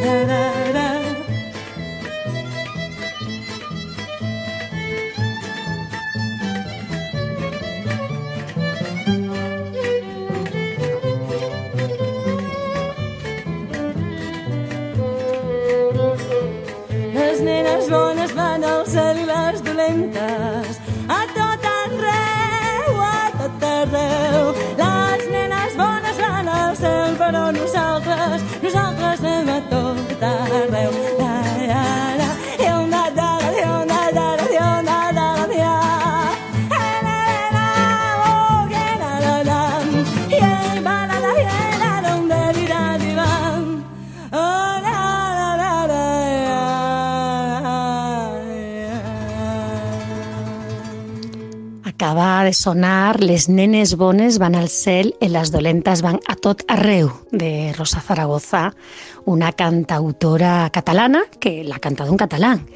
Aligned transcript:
La, 0.00 0.24
la, 0.24 0.59
sonar 52.60 53.22
Les 53.24 53.48
nenes 53.48 53.94
bones 53.96 54.36
van 54.38 54.54
al 54.54 54.68
cel 54.68 55.14
en 55.20 55.32
las 55.32 55.50
dolentas 55.50 56.02
van 56.02 56.20
a 56.28 56.36
tot 56.36 56.60
arreu 56.68 57.08
de 57.32 57.72
Rosa 57.72 58.02
Zaragoza, 58.02 58.74
una 59.24 59.52
cantautora 59.52 60.68
catalana 60.70 61.22
que 61.40 61.64
la 61.64 61.76
ha 61.76 61.78
cantado 61.78 62.10
en 62.10 62.18
catalán. 62.18 62.66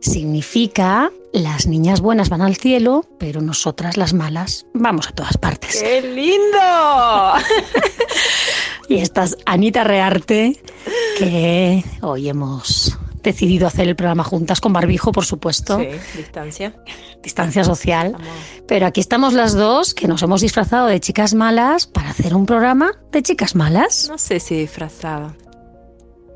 Significa 0.00 1.10
las 1.34 1.66
niñas 1.66 2.00
buenas 2.00 2.30
van 2.30 2.40
al 2.40 2.56
cielo, 2.56 3.04
pero 3.18 3.42
nosotras 3.42 3.98
las 3.98 4.14
malas 4.14 4.64
vamos 4.72 5.08
a 5.08 5.12
todas 5.12 5.36
partes. 5.36 5.76
¡Qué 5.80 6.00
lindo! 6.00 7.34
Y 8.86 8.96
esta 8.96 9.24
es 9.24 9.34
Anita 9.46 9.82
Rearte, 9.82 10.60
que 11.18 11.82
hoy 12.02 12.28
hemos 12.28 12.98
decidido 13.24 13.66
hacer 13.66 13.88
el 13.88 13.96
programa 13.96 14.22
juntas 14.22 14.60
con 14.60 14.72
barbijo, 14.72 15.10
por 15.10 15.24
supuesto, 15.24 15.78
Sí, 15.80 15.88
distancia. 16.16 16.74
distancia 17.22 17.64
social. 17.64 18.16
Pero 18.68 18.86
aquí 18.86 19.00
estamos 19.00 19.32
las 19.32 19.54
dos, 19.54 19.94
que 19.94 20.06
nos 20.06 20.22
hemos 20.22 20.40
disfrazado 20.40 20.86
de 20.86 21.00
chicas 21.00 21.34
malas 21.34 21.86
para 21.86 22.10
hacer 22.10 22.34
un 22.34 22.46
programa 22.46 22.92
de 23.10 23.22
chicas 23.22 23.56
malas. 23.56 24.08
No 24.08 24.18
sé 24.18 24.38
si 24.38 24.54
disfrazada. 24.54 25.34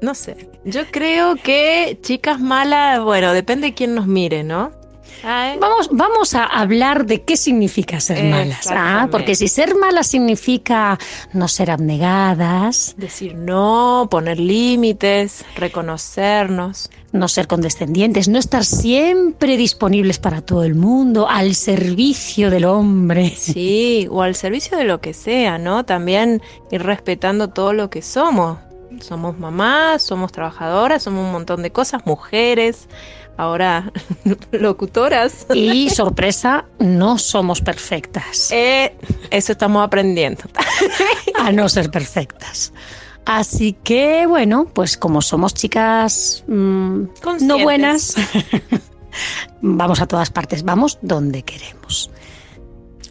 No 0.01 0.15
sé. 0.15 0.51
Yo 0.65 0.91
creo 0.91 1.37
que 1.37 1.99
chicas 2.03 2.41
malas, 2.41 3.01
bueno, 3.03 3.33
depende 3.33 3.69
de 3.69 3.75
quién 3.75 3.95
nos 3.95 4.07
mire, 4.07 4.45
¿no? 4.45 4.78
Ah, 5.25 5.53
¿eh? 5.55 5.59
Vamos, 5.61 5.89
vamos 5.91 6.35
a 6.35 6.45
hablar 6.45 7.05
de 7.07 7.23
qué 7.23 7.37
significa 7.37 7.99
ser 8.01 8.23
malas. 8.25 8.69
Ah, 8.71 9.09
porque 9.11 9.35
si 9.35 9.49
ser 9.49 9.75
malas 9.75 10.07
significa 10.07 10.99
no 11.33 11.49
ser 11.49 11.71
abnegadas, 11.71 12.95
Decir 12.97 13.35
no, 13.35 14.09
poner 14.11 14.39
límites, 14.39 15.45
reconocernos. 15.57 16.91
no 17.13 17.27
ser 17.29 17.47
condescendientes, 17.47 18.29
no 18.29 18.39
estar 18.39 18.65
siempre 18.65 19.57
disponibles 19.57 20.19
para 20.19 20.41
todo 20.43 20.63
el 20.65 20.75
mundo, 20.75 21.29
al 21.29 21.55
servicio 21.55 22.51
del 22.51 22.65
hombre. 22.65 23.35
Sí, 23.39 24.07
o 24.11 24.23
al 24.23 24.35
servicio 24.35 24.77
de 24.77 24.85
lo 24.85 25.01
que 25.01 25.15
sea, 25.15 25.59
¿no? 25.59 25.85
También 25.85 26.43
ir 26.71 26.83
respetando 26.83 27.49
todo 27.49 27.73
lo 27.73 27.89
que 27.91 28.03
somos. 28.03 28.59
Somos 29.01 29.39
mamás, 29.39 30.03
somos 30.03 30.33
trabajadoras, 30.33 31.03
somos 31.03 31.25
un 31.25 31.33
montón 31.33 31.63
de 31.63 31.71
cosas, 31.71 32.05
mujeres, 32.05 32.89
ahora 33.39 33.91
locutoras. 34.53 35.47
Y 35.55 35.89
sorpresa, 35.89 36.67
no 36.79 37.17
somos 37.17 37.63
perfectas. 37.63 38.51
Eh, 38.51 38.95
eso 39.31 39.53
estamos 39.53 39.83
aprendiendo. 39.83 40.43
a 41.39 41.51
no 41.53 41.69
ser 41.71 41.91
perfectas. 41.91 42.75
Así 43.25 43.75
que, 43.85 44.27
bueno, 44.27 44.67
pues 44.73 44.97
como 44.97 45.23
somos 45.23 45.55
chicas 45.55 46.45
mm, 46.47 47.03
no 47.43 47.59
buenas, 47.59 48.15
vamos 49.61 50.01
a 50.01 50.07
todas 50.07 50.31
partes, 50.31 50.63
vamos 50.63 50.99
donde 51.03 51.43
queremos. 51.43 52.11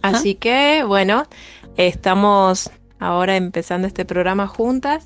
Así 0.01 0.35
que, 0.35 0.83
bueno, 0.87 1.27
estamos 1.75 2.71
ahora 2.99 3.35
empezando 3.35 3.87
este 3.87 4.05
programa 4.05 4.47
juntas 4.47 5.05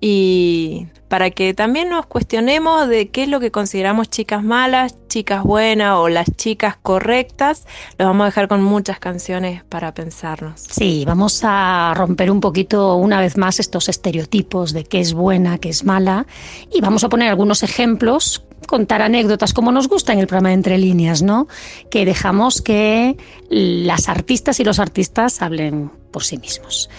y 0.00 0.86
para 1.08 1.30
que 1.30 1.54
también 1.54 1.88
nos 1.88 2.06
cuestionemos 2.06 2.88
de 2.88 3.08
qué 3.08 3.24
es 3.24 3.28
lo 3.28 3.40
que 3.40 3.50
consideramos 3.50 4.10
chicas 4.10 4.44
malas, 4.44 4.96
chicas 5.08 5.42
buenas 5.42 5.96
o 5.96 6.08
las 6.08 6.30
chicas 6.36 6.76
correctas, 6.80 7.66
los 7.98 8.06
vamos 8.06 8.24
a 8.24 8.26
dejar 8.26 8.46
con 8.46 8.62
muchas 8.62 8.98
canciones 8.98 9.64
para 9.64 9.94
pensarnos. 9.94 10.60
Sí, 10.60 11.04
vamos 11.06 11.40
a 11.42 11.94
romper 11.96 12.30
un 12.30 12.40
poquito 12.40 12.94
una 12.96 13.20
vez 13.20 13.36
más 13.36 13.58
estos 13.58 13.88
estereotipos 13.88 14.72
de 14.72 14.84
qué 14.84 15.00
es 15.00 15.14
buena, 15.14 15.58
qué 15.58 15.70
es 15.70 15.84
mala 15.84 16.26
y 16.70 16.80
vamos 16.80 17.04
a 17.04 17.08
poner 17.08 17.30
algunos 17.30 17.62
ejemplos, 17.62 18.44
contar 18.66 19.00
anécdotas 19.00 19.54
como 19.54 19.72
nos 19.72 19.88
gusta 19.88 20.12
en 20.12 20.18
el 20.18 20.26
programa 20.26 20.50
de 20.50 20.56
Entre 20.56 20.78
Líneas, 20.78 21.22
¿no? 21.22 21.48
Que 21.90 22.04
dejamos 22.04 22.60
que 22.60 23.16
las 23.48 24.08
artistas 24.08 24.60
y 24.60 24.64
los 24.64 24.78
artistas 24.78 25.40
hablen 25.40 25.90
por 26.12 26.22
sí 26.22 26.36
mismos. 26.36 26.90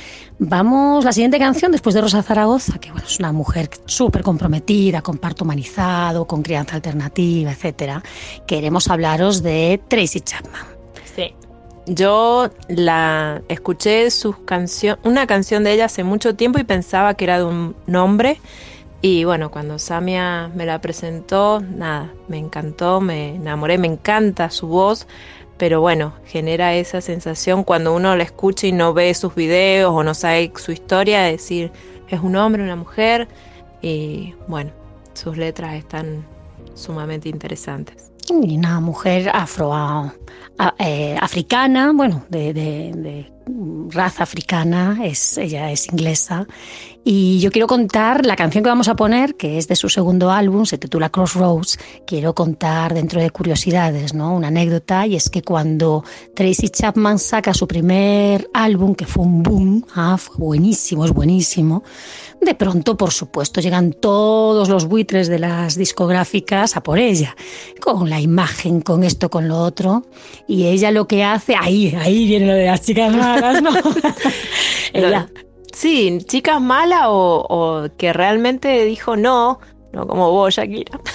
Vamos, 0.41 1.03
la 1.03 1.11
siguiente 1.11 1.37
canción, 1.37 1.73
después 1.73 1.93
de 1.93 1.99
Rosa 1.99 2.23
Zaragoza, 2.23 2.79
que 2.79 2.91
bueno, 2.91 3.05
es 3.05 3.19
una 3.19 3.33
mujer 3.33 3.69
súper 3.85 4.23
comprometida 4.23 5.01
con 5.01 5.17
parto 5.17 5.43
humanizado, 5.43 6.25
con 6.25 6.43
crianza 6.43 6.77
alternativa, 6.77 7.51
etcétera. 7.51 8.01
Queremos 8.47 8.89
hablaros 8.89 9.43
de 9.43 9.81
Tracy 9.89 10.21
Chapman. 10.21 10.61
Sí. 11.13 11.33
Yo 11.87 12.49
la 12.69 13.41
escuché 13.49 14.09
sus 14.11 14.37
canción, 14.45 14.97
una 15.03 15.27
canción 15.27 15.65
de 15.65 15.73
ella 15.73 15.85
hace 15.85 16.05
mucho 16.05 16.35
tiempo 16.35 16.57
y 16.57 16.63
pensaba 16.63 17.15
que 17.15 17.25
era 17.25 17.39
de 17.39 17.43
un 17.43 17.75
nombre. 17.85 18.39
Y 19.01 19.25
bueno, 19.25 19.51
cuando 19.51 19.77
Samia 19.77 20.51
me 20.55 20.65
la 20.65 20.79
presentó, 20.79 21.59
nada, 21.59 22.13
me 22.29 22.37
encantó, 22.37 23.01
me 23.01 23.35
enamoré, 23.35 23.77
me 23.77 23.87
encanta 23.87 24.49
su 24.51 24.67
voz. 24.67 25.05
Pero 25.59 25.81
bueno, 25.81 26.13
genera 26.25 26.73
esa 26.73 27.01
sensación 27.01 27.63
cuando 27.63 27.93
uno 27.93 28.15
la 28.15 28.23
escucha 28.23 28.65
y 28.65 28.71
no 28.71 28.93
ve 28.93 29.13
sus 29.13 29.35
videos 29.35 29.91
o 29.93 30.03
no 30.03 30.13
sabe 30.13 30.51
su 30.55 30.71
historia, 30.71 31.21
de 31.23 31.33
decir, 31.33 31.71
es 32.07 32.19
un 32.21 32.37
hombre, 32.37 32.63
una 32.63 32.77
mujer. 32.77 33.27
Y 33.81 34.33
bueno, 34.47 34.71
sus 35.13 35.37
letras 35.37 35.75
están 35.75 36.25
sumamente 36.73 37.29
interesantes. 37.29 38.09
Una 38.31 38.79
mujer 38.79 39.29
afro, 39.33 39.73
eh, 40.79 41.17
africana, 41.19 41.91
bueno, 41.93 42.23
de 42.29 43.29
raza 43.89 44.23
africana, 44.23 44.99
es, 45.03 45.37
ella 45.37 45.71
es 45.71 45.87
inglesa. 45.87 46.47
Y 47.03 47.39
yo 47.39 47.49
quiero 47.49 47.65
contar 47.65 48.25
la 48.25 48.35
canción 48.35 48.63
que 48.63 48.69
vamos 48.69 48.89
a 48.89 48.95
poner, 48.95 49.35
que 49.35 49.57
es 49.57 49.67
de 49.67 49.75
su 49.75 49.89
segundo 49.89 50.29
álbum, 50.29 50.65
se 50.65 50.77
titula 50.77 51.09
Crossroads. 51.09 51.79
Quiero 52.05 52.35
contar 52.35 52.93
dentro 52.93 53.21
de 53.21 53.29
curiosidades, 53.29 54.13
¿no? 54.13 54.35
Una 54.35 54.49
anécdota, 54.49 55.07
y 55.07 55.15
es 55.15 55.29
que 55.29 55.41
cuando 55.41 56.03
Tracy 56.35 56.69
Chapman 56.69 57.17
saca 57.17 57.53
su 57.53 57.67
primer 57.67 58.49
álbum, 58.53 58.93
que 58.95 59.05
fue 59.05 59.23
un 59.23 59.43
boom, 59.43 59.85
ah, 59.95 60.17
fue 60.17 60.35
buenísimo, 60.37 61.05
es 61.05 61.11
buenísimo, 61.11 61.83
de 62.41 62.55
pronto, 62.55 62.95
por 62.95 63.11
supuesto, 63.11 63.59
llegan 63.59 63.91
todos 63.93 64.69
los 64.69 64.85
buitres 64.85 65.27
de 65.27 65.39
las 65.39 65.75
discográficas 65.75 66.77
a 66.77 66.83
por 66.83 66.99
ella, 66.99 67.35
con 67.81 68.09
la 68.09 68.21
imagen, 68.21 68.81
con 68.81 69.03
esto, 69.03 69.29
con 69.29 69.47
lo 69.47 69.57
otro. 69.57 70.05
Y 70.47 70.67
ella 70.67 70.91
lo 70.91 71.07
que 71.07 71.23
hace, 71.23 71.55
ahí, 71.59 71.95
ahí 71.99 72.25
viene 72.27 72.47
lo 72.47 72.53
de 72.53 72.65
las 72.65 72.81
chicas 72.81 73.13
malas, 73.41 73.61
¿no? 73.61 73.71
Ella. 74.93 75.29
Sí, 75.73 76.17
chicas 76.25 76.59
malas 76.59 77.05
o, 77.05 77.45
o 77.47 77.87
que 77.97 78.11
realmente 78.11 78.83
dijo 78.85 79.15
no, 79.15 79.59
no 79.93 80.07
como 80.07 80.31
vos, 80.31 80.55
Shakira. 80.55 80.99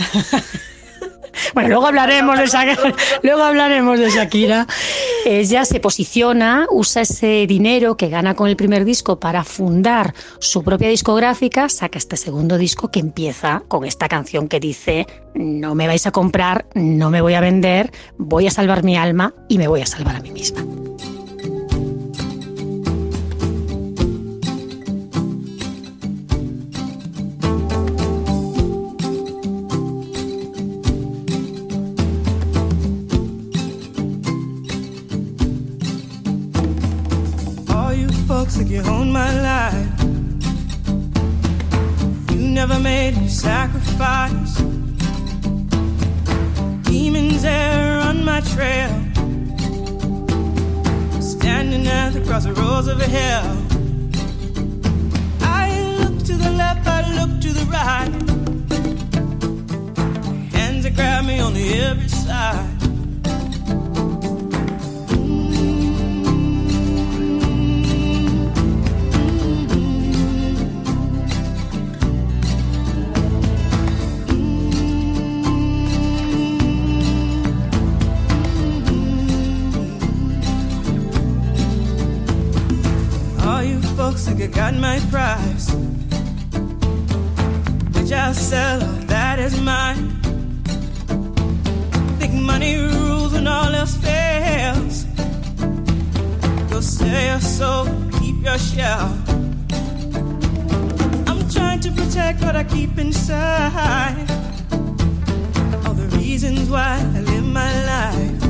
Bueno, 1.53 1.71
luego 1.71 1.87
hablaremos 1.87 2.39
de 2.39 2.47
Shakira. 2.47 2.95
Luego 3.23 3.43
hablaremos 3.43 3.99
de 3.99 4.11
Shakira. 4.11 4.67
Ella 5.25 5.65
se 5.65 5.81
posiciona, 5.81 6.67
usa 6.71 7.03
ese 7.03 7.47
dinero 7.47 7.97
que 7.97 8.09
gana 8.09 8.35
con 8.35 8.49
el 8.49 8.57
primer 8.57 8.85
disco 8.85 9.19
para 9.19 9.45
fundar 9.45 10.15
su 10.39 10.63
propia 10.63 10.89
discográfica, 10.89 11.69
saca 11.69 11.99
este 11.99 12.17
segundo 12.17 12.59
disco 12.59 12.91
que 12.91 13.01
empieza 13.01 13.63
con 13.69 13.85
esta 13.85 14.09
canción 14.09 14.49
que 14.49 14.61
dice 14.61 15.07
no 15.35 15.75
me 15.75 15.87
vais 15.87 16.07
a 16.07 16.13
comprar, 16.13 16.67
no 16.75 17.11
me 17.11 17.21
voy 17.21 17.35
a 17.35 17.41
vender, 17.41 17.91
voy 18.19 18.47
a 18.47 18.51
salvar 18.51 18.85
mi 18.85 18.97
alma 18.97 19.35
y 19.49 19.59
me 19.59 19.67
voy 19.67 19.81
a 19.81 19.87
salvar 19.87 20.17
a 20.17 20.21
mí 20.21 20.31
misma. 20.31 20.65
You 38.75 38.83
own 38.91 39.13
my 39.13 39.31
life. 39.41 40.03
You 42.33 42.49
never 42.61 42.81
made 42.81 43.17
me 43.17 43.29
sacrifice. 43.29 44.57
Demons 46.83 47.43
there 47.43 48.01
on 48.01 48.25
my 48.25 48.41
trail. 48.41 48.91
Standing 51.21 51.87
at 51.87 52.15
the 52.15 52.23
crossroads 52.27 52.89
of 52.89 53.01
hell. 53.01 53.57
I 55.43 55.65
look 56.01 56.25
to 56.25 56.33
the 56.33 56.51
left, 56.51 56.85
I 56.89 57.01
look 57.19 57.41
to 57.43 57.51
the 57.53 57.67
right. 57.77 58.13
Hands 60.53 60.83
that 60.83 60.95
grab 60.97 61.25
me 61.27 61.39
on 61.39 61.55
the 61.55 61.75
every 61.75 62.09
side. 62.09 62.84
I 84.45 84.47
got 84.49 84.75
my 84.75 85.01
prize. 85.11 85.71
Which 87.95 88.13
I'll 88.13 88.35
sell, 88.35 88.79
that 89.07 89.39
is 89.39 89.59
mine. 89.59 90.21
Think 92.19 92.35
money 92.35 92.77
rules 92.77 93.33
when 93.33 93.47
all 93.47 93.75
else 93.75 93.97
fails. 93.97 95.05
Go 96.69 96.83
sell 96.83 97.25
your 97.31 97.41
soul, 97.41 97.87
keep 98.19 98.45
your 98.45 98.59
shell. 98.59 99.17
I'm 101.27 101.49
trying 101.49 101.81
to 101.81 101.91
protect 101.93 102.43
what 102.43 102.55
I 102.55 102.65
keep 102.65 102.99
inside. 102.99 104.29
All 105.87 105.95
the 105.95 106.09
reasons 106.19 106.69
why 106.69 107.01
I 107.17 107.21
live 107.21 107.47
my 107.47 107.73
life. 107.87 108.44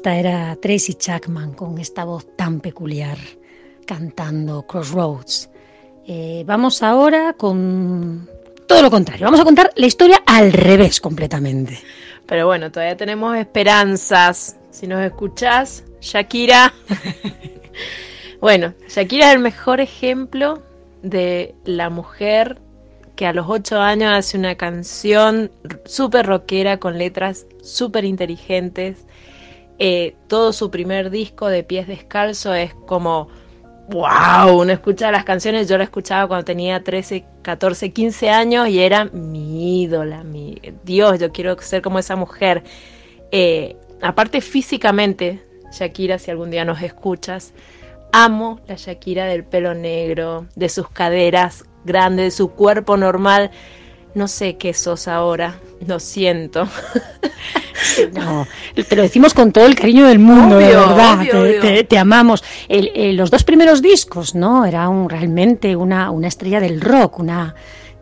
Esta 0.00 0.16
era 0.16 0.56
Tracy 0.56 0.94
Chapman 0.94 1.52
con 1.52 1.76
esta 1.76 2.04
voz 2.04 2.34
tan 2.34 2.60
peculiar 2.60 3.18
cantando 3.84 4.66
Crossroads. 4.66 5.50
Eh, 6.06 6.42
vamos 6.46 6.82
ahora 6.82 7.34
con 7.34 8.26
todo 8.66 8.80
lo 8.80 8.90
contrario. 8.90 9.26
Vamos 9.26 9.40
a 9.40 9.44
contar 9.44 9.70
la 9.76 9.84
historia 9.84 10.22
al 10.24 10.54
revés 10.54 11.02
completamente. 11.02 11.78
Pero 12.24 12.46
bueno, 12.46 12.72
todavía 12.72 12.96
tenemos 12.96 13.36
esperanzas. 13.36 14.56
Si 14.70 14.86
nos 14.86 15.04
escuchás, 15.04 15.84
Shakira. 16.00 16.72
bueno, 18.40 18.72
Shakira 18.88 19.28
es 19.28 19.34
el 19.34 19.40
mejor 19.40 19.82
ejemplo 19.82 20.62
de 21.02 21.54
la 21.66 21.90
mujer 21.90 22.58
que 23.16 23.26
a 23.26 23.34
los 23.34 23.44
ocho 23.50 23.78
años 23.78 24.14
hace 24.14 24.38
una 24.38 24.54
canción 24.54 25.50
súper 25.84 26.24
rockera 26.24 26.78
con 26.78 26.96
letras 26.96 27.44
súper 27.60 28.06
inteligentes. 28.06 29.04
Eh, 29.82 30.14
todo 30.28 30.52
su 30.52 30.70
primer 30.70 31.08
disco 31.08 31.48
de 31.48 31.64
Pies 31.64 31.88
Descalzo 31.88 32.52
es 32.52 32.74
como, 32.86 33.28
wow, 33.88 34.60
uno 34.60 34.72
escucha 34.72 35.10
las 35.10 35.24
canciones, 35.24 35.70
yo 35.70 35.78
la 35.78 35.84
escuchaba 35.84 36.28
cuando 36.28 36.44
tenía 36.44 36.84
13, 36.84 37.24
14, 37.40 37.90
15 37.90 38.28
años 38.28 38.68
y 38.68 38.80
era 38.80 39.06
mi 39.06 39.82
ídola, 39.82 40.22
mi 40.22 40.60
Dios, 40.84 41.18
yo 41.18 41.32
quiero 41.32 41.58
ser 41.62 41.80
como 41.80 41.98
esa 41.98 42.14
mujer. 42.14 42.62
Eh, 43.32 43.74
aparte 44.02 44.42
físicamente, 44.42 45.42
Shakira, 45.72 46.18
si 46.18 46.30
algún 46.30 46.50
día 46.50 46.66
nos 46.66 46.82
escuchas, 46.82 47.54
amo 48.12 48.60
la 48.68 48.74
Shakira 48.74 49.24
del 49.24 49.44
pelo 49.44 49.72
negro, 49.72 50.46
de 50.56 50.68
sus 50.68 50.90
caderas 50.90 51.64
grandes, 51.86 52.26
de 52.26 52.30
su 52.32 52.50
cuerpo 52.50 52.98
normal. 52.98 53.50
No 54.14 54.26
sé 54.28 54.56
qué 54.56 54.74
sos 54.74 55.06
ahora, 55.08 55.58
lo 55.86 55.98
siento. 56.00 56.68
No, 58.12 58.46
te 58.74 58.94
lo 58.94 59.02
decimos 59.02 59.32
con 59.34 59.52
todo 59.52 59.64
el 59.66 59.74
cariño 59.74 60.06
del 60.06 60.18
mundo, 60.18 60.58
de 60.58 60.66
verdad. 60.66 61.18
obvio, 61.20 61.30
te, 61.30 61.38
obvio. 61.38 61.60
te- 61.60 61.84
te 61.84 61.98
amamos. 61.98 62.44
El- 62.68 62.90
el- 62.94 63.16
los 63.16 63.30
dos 63.30 63.42
primeros 63.42 63.80
discos, 63.80 64.34
¿no? 64.34 64.66
Era 64.66 64.88
un, 64.88 65.08
realmente 65.08 65.74
una, 65.74 66.10
una 66.10 66.28
estrella 66.28 66.60
del 66.60 66.80
rock, 66.80 67.18
una 67.20 67.54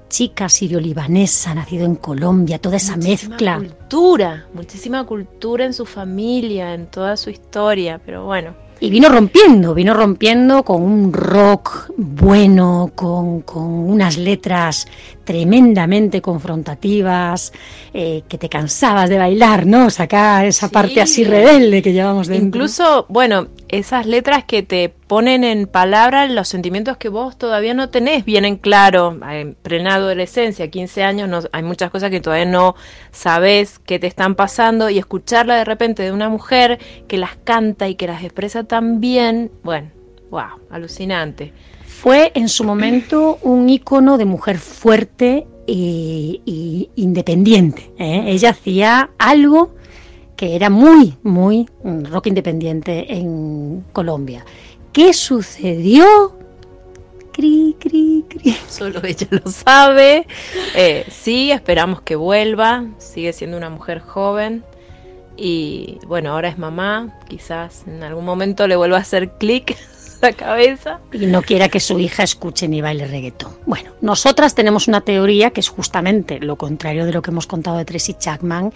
chica 0.08 0.48
sirio-libanesa, 0.48 1.54
nacida 1.54 1.84
en 1.84 1.94
Colombia, 1.96 2.58
toda 2.58 2.76
esa 2.76 2.96
Muchísima 2.96 3.30
mezcla. 3.36 3.56
cultura, 3.58 4.46
muchísima 4.52 5.04
cultura 5.04 5.64
en 5.64 5.72
su 5.74 5.86
familia, 5.86 6.74
en 6.74 6.86
toda 6.88 7.16
su 7.16 7.30
historia, 7.30 8.00
pero 8.04 8.24
bueno. 8.24 8.54
Y 8.80 8.90
vino 8.90 9.08
rompiendo, 9.08 9.74
vino 9.74 9.92
rompiendo 9.92 10.62
con 10.62 10.82
un 10.82 11.12
rock 11.12 11.90
bueno, 11.96 12.92
con, 12.94 13.40
con 13.42 13.64
unas 13.64 14.16
letras 14.16 14.86
tremendamente 15.24 16.22
confrontativas, 16.22 17.52
eh, 17.92 18.22
que 18.28 18.38
te 18.38 18.48
cansabas 18.48 19.10
de 19.10 19.18
bailar, 19.18 19.66
¿no? 19.66 19.90
Sacar 19.90 20.46
esa 20.46 20.68
Sí. 20.68 20.72
parte 20.72 21.00
así 21.00 21.24
rebelde 21.24 21.82
que 21.82 21.92
llevamos 21.92 22.28
dentro. 22.28 22.46
Incluso, 22.46 23.04
bueno, 23.08 23.48
esas 23.68 24.06
letras 24.06 24.44
que 24.44 24.62
te 24.62 24.88
ponen 24.88 25.44
en 25.44 25.66
palabras 25.66 26.30
los 26.30 26.48
sentimientos 26.48 26.96
que 26.96 27.08
vos 27.08 27.36
todavía 27.36 27.74
no 27.74 27.90
tenés 27.90 28.24
bien 28.24 28.44
en 28.44 28.56
claro, 28.56 29.18
en 29.30 29.54
plena 29.54 29.94
adolescencia, 29.94 30.70
15 30.70 31.02
años, 31.02 31.28
no, 31.28 31.40
hay 31.52 31.62
muchas 31.62 31.90
cosas 31.90 32.10
que 32.10 32.20
todavía 32.20 32.46
no 32.46 32.74
sabes 33.10 33.78
que 33.78 33.98
te 33.98 34.06
están 34.06 34.34
pasando 34.34 34.90
y 34.90 34.98
escucharla 34.98 35.56
de 35.56 35.64
repente 35.64 36.02
de 36.02 36.12
una 36.12 36.28
mujer 36.28 36.78
que 37.06 37.18
las 37.18 37.36
canta 37.36 37.88
y 37.88 37.94
que 37.94 38.06
las 38.06 38.22
expresa 38.22 38.64
tan 38.64 39.00
bien, 39.00 39.50
bueno, 39.62 39.90
wow, 40.30 40.60
alucinante. 40.70 41.52
Fue 41.86 42.32
en 42.34 42.48
su 42.48 42.64
momento 42.64 43.38
un 43.42 43.68
ícono 43.68 44.18
de 44.18 44.24
mujer 44.24 44.58
fuerte 44.58 45.46
y, 45.66 46.40
y 46.44 46.90
independiente. 46.96 47.92
¿eh? 47.98 48.24
Ella 48.28 48.50
hacía 48.50 49.10
algo 49.18 49.74
que 50.38 50.54
era 50.54 50.70
muy, 50.70 51.16
muy 51.24 51.68
mm, 51.82 52.04
rock 52.04 52.28
independiente 52.28 53.12
en 53.12 53.84
Colombia. 53.92 54.44
¿Qué 54.92 55.12
sucedió? 55.12 56.38
Cri, 57.32 57.74
cri, 57.80 58.24
cri. 58.28 58.52
Solo 58.68 59.02
ella 59.02 59.26
lo 59.30 59.50
sabe. 59.50 60.28
Eh, 60.76 61.04
sí, 61.10 61.50
esperamos 61.50 62.02
que 62.02 62.14
vuelva. 62.14 62.86
Sigue 62.98 63.32
siendo 63.32 63.56
una 63.56 63.68
mujer 63.68 63.98
joven. 63.98 64.62
Y 65.36 65.98
bueno, 66.06 66.30
ahora 66.30 66.50
es 66.50 66.58
mamá. 66.58 67.18
Quizás 67.28 67.82
en 67.88 68.04
algún 68.04 68.24
momento 68.24 68.68
le 68.68 68.76
vuelva 68.76 68.98
a 68.98 69.00
hacer 69.00 69.32
clic 69.38 69.76
la 70.22 70.32
cabeza. 70.32 71.00
Y 71.12 71.26
no 71.26 71.42
quiera 71.42 71.68
que 71.68 71.80
su 71.80 71.98
hija 71.98 72.22
escuche 72.22 72.68
ni 72.68 72.80
baile 72.80 73.06
reggaetón. 73.06 73.52
Bueno, 73.66 73.92
nosotras 74.00 74.54
tenemos 74.54 74.88
una 74.88 75.00
teoría 75.00 75.50
que 75.50 75.60
es 75.60 75.68
justamente 75.68 76.40
lo 76.40 76.56
contrario 76.56 77.04
de 77.06 77.12
lo 77.12 77.22
que 77.22 77.30
hemos 77.30 77.46
contado 77.46 77.78
de 77.78 77.84
Tracy 77.84 78.14
Chapman, 78.14 78.72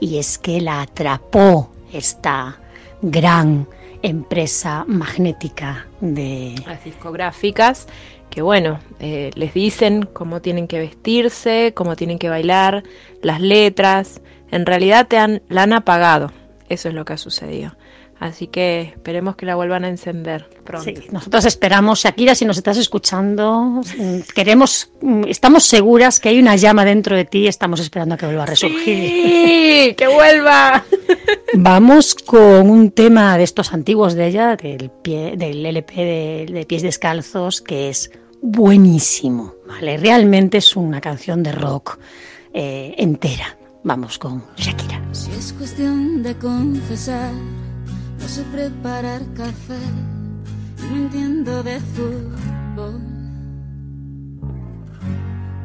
y 0.00 0.18
es 0.18 0.38
que 0.38 0.60
la 0.60 0.82
atrapó 0.82 1.70
esta 1.92 2.58
gran 3.02 3.68
empresa 4.02 4.84
magnética 4.86 5.86
de 6.00 6.54
Las 6.66 6.84
discográficas. 6.84 7.86
Que 8.30 8.42
bueno, 8.42 8.80
eh, 8.98 9.30
les 9.34 9.54
dicen 9.54 10.08
cómo 10.12 10.42
tienen 10.42 10.66
que 10.66 10.78
vestirse, 10.78 11.72
cómo 11.74 11.96
tienen 11.96 12.18
que 12.18 12.28
bailar, 12.28 12.82
las 13.22 13.40
letras. 13.40 14.20
En 14.50 14.66
realidad 14.66 15.06
te 15.06 15.16
han, 15.16 15.42
la 15.48 15.62
han 15.62 15.72
apagado. 15.72 16.32
Eso 16.68 16.88
es 16.88 16.94
lo 16.94 17.04
que 17.04 17.14
ha 17.14 17.18
sucedido. 17.18 17.72
Así 18.18 18.46
que 18.46 18.80
esperemos 18.80 19.36
que 19.36 19.44
la 19.44 19.56
vuelvan 19.56 19.84
a 19.84 19.88
encender 19.88 20.48
pronto. 20.64 20.84
Sí, 20.84 21.08
nosotros 21.10 21.44
esperamos, 21.44 22.00
Shakira, 22.00 22.34
si 22.34 22.46
nos 22.46 22.56
estás 22.56 22.78
escuchando, 22.78 23.82
mm, 23.98 24.20
queremos, 24.34 24.90
mm, 25.02 25.24
estamos 25.28 25.64
seguras 25.64 26.18
que 26.18 26.30
hay 26.30 26.38
una 26.38 26.56
llama 26.56 26.84
dentro 26.86 27.14
de 27.14 27.26
ti 27.26 27.40
y 27.40 27.48
estamos 27.48 27.78
esperando 27.80 28.14
a 28.14 28.18
que 28.18 28.24
vuelva 28.24 28.44
a 28.44 28.46
resurgir. 28.46 28.84
¡Sí! 28.84 29.94
¡Que 29.96 30.06
vuelva! 30.06 30.84
Vamos 31.54 32.14
con 32.14 32.70
un 32.70 32.90
tema 32.90 33.36
de 33.36 33.44
estos 33.44 33.74
antiguos 33.74 34.14
de 34.14 34.28
ella, 34.28 34.56
del, 34.56 34.90
pie, 34.90 35.34
del 35.36 35.64
LP 35.66 35.94
de, 35.94 36.52
de 36.52 36.64
Pies 36.64 36.82
Descalzos, 36.82 37.60
que 37.60 37.90
es 37.90 38.10
buenísimo, 38.40 39.54
¿vale? 39.66 39.96
Realmente 39.96 40.58
es 40.58 40.76
una 40.76 41.00
canción 41.00 41.42
de 41.42 41.52
rock 41.52 41.98
eh, 42.52 42.94
entera. 42.96 43.58
Vamos 43.84 44.18
con 44.18 44.42
Shakira. 44.56 45.00
Si 45.12 45.30
es 45.30 45.52
cuestión 45.52 46.22
de 46.22 46.34
confesar, 46.36 47.32
no 48.18 48.28
sé 48.28 48.42
preparar 48.52 49.22
café, 49.34 49.78
no 50.90 50.96
entiendo 50.96 51.62
de 51.62 51.80
fútbol. 51.80 53.00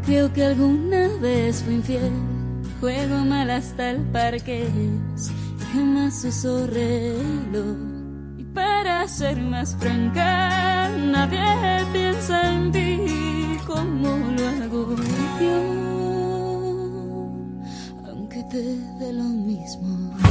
Creo 0.05 0.33
que 0.33 0.43
alguna 0.43 1.07
vez 1.21 1.63
fui 1.63 1.75
infiel, 1.75 2.11
juego 2.79 3.17
mal 3.25 3.49
hasta 3.51 3.91
el 3.91 4.01
parque, 4.11 4.67
jamás 5.73 6.23
uso 6.25 6.67
reloj. 6.67 7.77
Y 8.37 8.43
para 8.45 9.07
ser 9.07 9.39
más 9.41 9.75
franca, 9.77 10.89
nadie 10.97 11.85
piensa 11.93 12.51
en 12.51 12.71
ti 12.71 13.57
como 13.67 14.17
lo 14.35 14.47
hago 14.47 14.95
yo 15.39 15.81
aunque 18.07 18.43
te 18.43 18.61
dé 18.99 19.13
lo 19.13 19.23
mismo. 19.23 20.30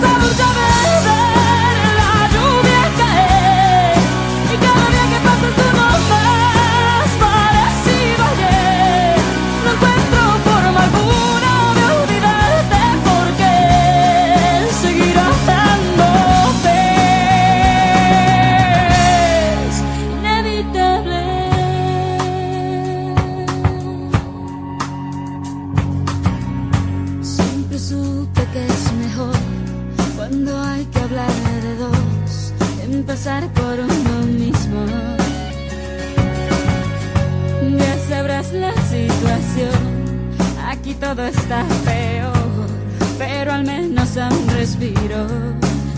cielo 0.00 0.12
está 0.12 0.18
cansado 0.18 0.59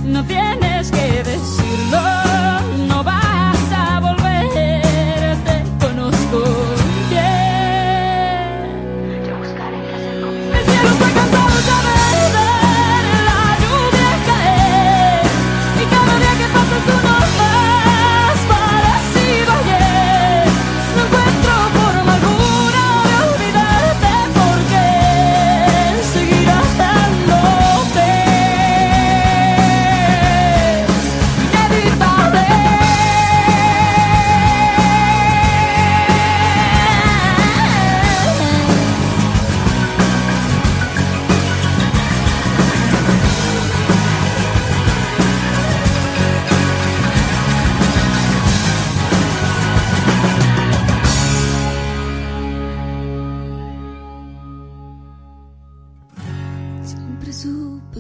No 0.05 0.25
tienes 0.25 0.91
que 0.91 1.12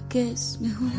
que 0.00 0.32
es 0.32 0.58
mejor 0.60 0.90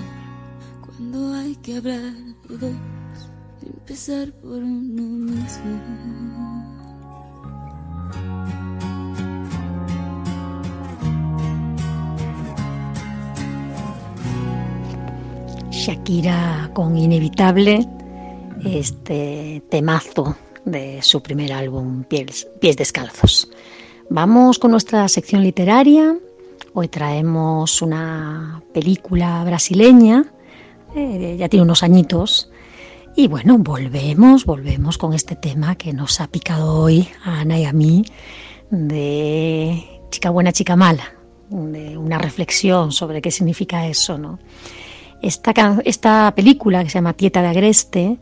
cuando 0.82 1.34
hay 1.34 1.56
que 1.58 1.78
hablar 1.78 2.14
de 2.50 2.58
dos, 2.58 3.30
empezar 3.66 4.32
por 4.34 4.54
uno 4.54 5.02
mismo. 5.02 5.80
Shakira 15.72 16.70
con 16.74 16.96
Inevitable, 16.96 17.88
este 18.64 19.64
temazo 19.70 20.36
de 20.66 21.02
su 21.02 21.22
primer 21.22 21.52
álbum, 21.52 22.04
Pies 22.04 22.78
Descalzos. 22.78 23.50
Vamos 24.10 24.60
con 24.60 24.72
nuestra 24.72 25.08
sección 25.08 25.41
literaria. 25.41 26.15
Hoy 26.73 26.88
traemos 26.88 27.82
una 27.82 28.63
película 28.73 29.43
brasileña, 29.43 30.26
eh, 30.95 31.36
ya 31.38 31.49
tiene 31.49 31.63
unos 31.63 31.84
añitos. 31.84 32.49
Y 33.15 33.28
bueno, 33.28 33.58
volvemos, 33.60 34.45
volvemos 34.45 34.97
con 34.97 35.13
este 35.13 35.36
tema 35.36 35.76
que 35.76 35.93
nos 35.93 36.19
ha 36.19 36.28
picado 36.28 36.80
hoy 36.80 37.08
a 37.23 37.41
Ana 37.41 37.60
y 37.60 37.65
a 37.65 37.73
mí 37.73 38.06
de 38.71 40.02
chica 40.10 40.32
buena, 40.32 40.52
chica 40.52 40.76
mala, 40.76 41.13
de 41.49 41.97
una 41.97 42.17
reflexión 42.17 42.91
sobre 42.91 43.21
qué 43.21 43.30
significa 43.30 43.88
eso, 43.88 44.17
¿no? 44.17 44.39
Esta, 45.21 45.54
esta 45.86 46.34
película 46.36 46.84
que 46.84 46.89
se 46.89 46.95
llama 46.95 47.13
Tieta 47.13 47.41
de 47.41 47.47
Agreste, 47.47 48.17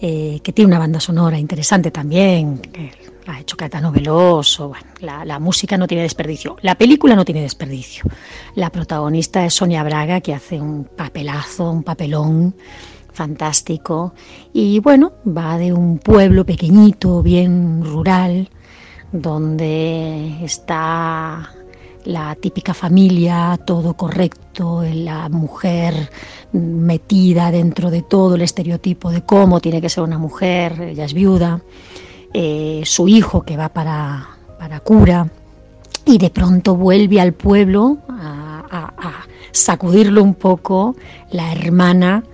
eh, 0.00 0.40
que 0.42 0.52
tiene 0.52 0.68
una 0.68 0.78
banda 0.78 1.00
sonora 1.00 1.38
interesante 1.38 1.90
también, 1.90 2.58
que 2.58 2.92
ha 3.28 3.40
hecho 3.40 3.56
Caetano 3.56 3.92
Veloso, 3.92 4.72
la, 5.00 5.24
la, 5.24 5.38
música 5.38 5.76
no 5.76 5.86
tiene 5.86 6.02
desperdicio, 6.02 6.56
la 6.62 6.76
película 6.76 7.14
no 7.14 7.24
tiene 7.24 7.42
desperdicio. 7.42 8.04
La 8.54 8.70
protagonista 8.70 9.44
es 9.44 9.54
Sonia 9.54 9.84
Braga, 9.84 10.20
que 10.22 10.34
hace 10.34 10.58
un 10.58 10.84
papelazo, 10.84 11.70
un 11.70 11.82
papelón 11.82 12.54
fantástico, 13.12 14.14
y 14.52 14.80
bueno, 14.80 15.12
va 15.26 15.58
de 15.58 15.72
un 15.72 15.98
pueblo 15.98 16.46
pequeñito, 16.46 17.22
bien 17.22 17.84
rural, 17.84 18.48
donde 19.12 20.42
está 20.42 21.50
la 22.04 22.34
típica 22.36 22.72
familia, 22.72 23.60
todo 23.66 23.94
correcto, 23.94 24.82
la 24.90 25.28
mujer 25.28 26.10
metida 26.52 27.50
dentro 27.50 27.90
de 27.90 28.02
todo 28.02 28.36
el 28.36 28.42
estereotipo 28.42 29.10
de 29.10 29.22
cómo 29.22 29.60
tiene 29.60 29.82
que 29.82 29.90
ser 29.90 30.04
una 30.04 30.16
mujer, 30.16 30.80
ella 30.80 31.04
es 31.04 31.12
viuda, 31.12 31.60
eh, 32.32 32.82
su 32.84 33.08
hijo 33.08 33.42
que 33.42 33.56
va 33.56 33.68
para, 33.70 34.28
para, 34.58 34.80
cura 34.80 35.28
y 36.04 36.18
de 36.18 36.30
pronto 36.30 36.76
vuelve 36.76 37.20
al 37.20 37.32
pueblo 37.32 37.98
a, 38.08 38.64
a, 38.70 39.26
sacudirlo 39.52 40.22
un 40.22 40.34
poco 40.34 40.94
la 41.30 41.52
hermana 41.52 42.24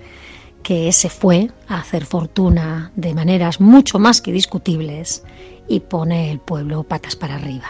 que 0.63 0.93
se 0.93 1.09
fue 1.09 1.51
a 1.69 1.79
hacer 1.79 2.05
fortuna 2.05 2.91
de 2.97 3.15
maneras 3.15 3.61
mucho 3.61 3.99
más 3.99 4.21
que 4.21 4.33
discutibles 4.33 5.23
y 5.69 5.81
pone 5.81 6.31
el 6.31 6.41
pueblo 6.41 6.83
patas 6.83 7.17
para 7.17 7.37
arriba. 7.37 7.69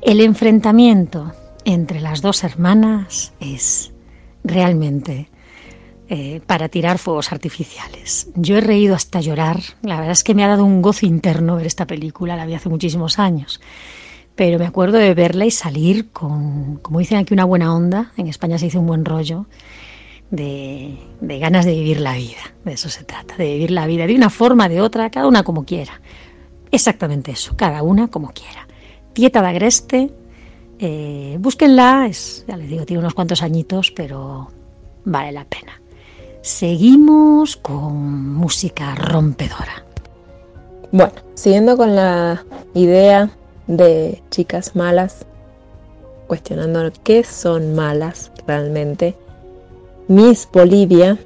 El 0.00 0.20
enfrentamiento 0.20 1.32
entre 1.64 2.00
las 2.00 2.22
dos 2.22 2.42
hermanas 2.42 3.32
es 3.40 3.92
realmente 4.44 5.28
eh, 6.08 6.40
para 6.46 6.68
tirar 6.68 6.98
fuegos 6.98 7.32
artificiales. 7.32 8.28
Yo 8.34 8.58
he 8.58 8.60
reído 8.60 8.94
hasta 8.94 9.20
llorar. 9.20 9.60
La 9.82 9.96
verdad 9.96 10.12
es 10.12 10.24
que 10.24 10.34
me 10.34 10.44
ha 10.44 10.48
dado 10.48 10.64
un 10.64 10.82
gozo 10.82 11.06
interno 11.06 11.56
ver 11.56 11.66
esta 11.66 11.86
película, 11.86 12.36
la 12.36 12.44
vi 12.44 12.54
hace 12.54 12.68
muchísimos 12.68 13.18
años. 13.18 13.60
Pero 14.34 14.58
me 14.58 14.66
acuerdo 14.66 14.98
de 14.98 15.14
verla 15.14 15.44
y 15.44 15.50
salir 15.50 16.10
con, 16.10 16.76
como 16.78 16.98
dicen 16.98 17.18
aquí, 17.18 17.34
una 17.34 17.44
buena 17.44 17.74
onda. 17.74 18.12
En 18.16 18.26
España 18.26 18.58
se 18.58 18.66
dice 18.66 18.78
un 18.78 18.86
buen 18.86 19.04
rollo. 19.04 19.46
De, 20.30 20.96
ganas 21.20 21.66
de 21.66 21.72
vivir 21.72 22.00
la 22.00 22.14
vida. 22.14 22.40
De 22.64 22.72
eso 22.72 22.88
se 22.88 23.04
trata, 23.04 23.36
de 23.36 23.52
vivir 23.52 23.70
la 23.70 23.86
vida 23.86 24.06
de 24.06 24.14
una 24.14 24.30
forma, 24.30 24.68
de 24.68 24.80
otra, 24.80 25.10
cada 25.10 25.26
una 25.26 25.42
como 25.42 25.64
quiera. 25.64 26.00
Exactamente 26.70 27.32
eso, 27.32 27.54
cada 27.56 27.82
una 27.82 28.08
como 28.08 28.32
quiera. 28.32 28.66
Tieta 29.12 29.42
de 29.42 29.48
Agreste, 29.48 30.10
eh, 30.78 31.36
búsquenla, 31.38 32.06
es, 32.08 32.46
ya 32.48 32.56
les 32.56 32.68
digo, 32.68 32.86
tiene 32.86 33.00
unos 33.00 33.12
cuantos 33.12 33.42
añitos, 33.42 33.90
pero 33.90 34.50
vale 35.04 35.32
la 35.32 35.44
pena. 35.44 35.81
Seguimos 36.42 37.56
con 37.56 38.34
música 38.34 38.96
rompedora. 38.96 39.84
Bueno, 40.90 41.12
siguiendo 41.34 41.76
con 41.76 41.94
la 41.94 42.44
idea 42.74 43.30
de 43.68 44.20
chicas 44.30 44.74
malas, 44.74 45.24
cuestionando 46.26 46.90
qué 47.04 47.22
son 47.22 47.76
malas 47.76 48.32
realmente, 48.44 49.14
Miss 50.08 50.48
Bolivia, 50.52 51.16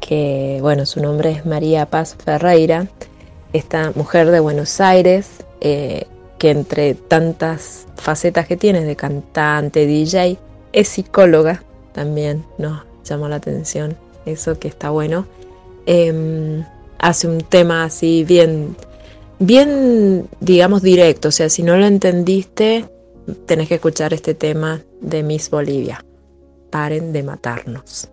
que 0.00 0.58
bueno, 0.60 0.86
su 0.86 1.00
nombre 1.00 1.30
es 1.30 1.46
María 1.46 1.86
Paz 1.86 2.16
Ferreira, 2.16 2.88
esta 3.52 3.92
mujer 3.94 4.32
de 4.32 4.40
Buenos 4.40 4.80
Aires, 4.80 5.44
eh, 5.60 6.08
que 6.36 6.50
entre 6.50 6.94
tantas 6.94 7.86
facetas 7.94 8.48
que 8.48 8.56
tiene 8.56 8.84
de 8.84 8.96
cantante, 8.96 9.86
DJ, 9.86 10.36
es 10.72 10.88
psicóloga 10.88 11.62
también, 11.92 12.44
nos 12.58 12.89
llamó 13.04 13.28
la 13.28 13.36
atención 13.36 13.96
eso 14.26 14.58
que 14.58 14.68
está 14.68 14.90
bueno. 14.90 15.26
Eh, 15.86 16.62
hace 16.98 17.26
un 17.26 17.40
tema 17.40 17.84
así 17.84 18.24
bien, 18.24 18.76
bien, 19.38 20.28
digamos, 20.40 20.82
directo, 20.82 21.28
o 21.28 21.32
sea, 21.32 21.48
si 21.48 21.62
no 21.62 21.76
lo 21.76 21.86
entendiste, 21.86 22.88
tenés 23.46 23.68
que 23.68 23.76
escuchar 23.76 24.12
este 24.14 24.34
tema 24.34 24.80
de 25.00 25.22
Miss 25.22 25.50
Bolivia. 25.50 26.04
Paren 26.70 27.12
de 27.12 27.22
matarnos. 27.22 28.08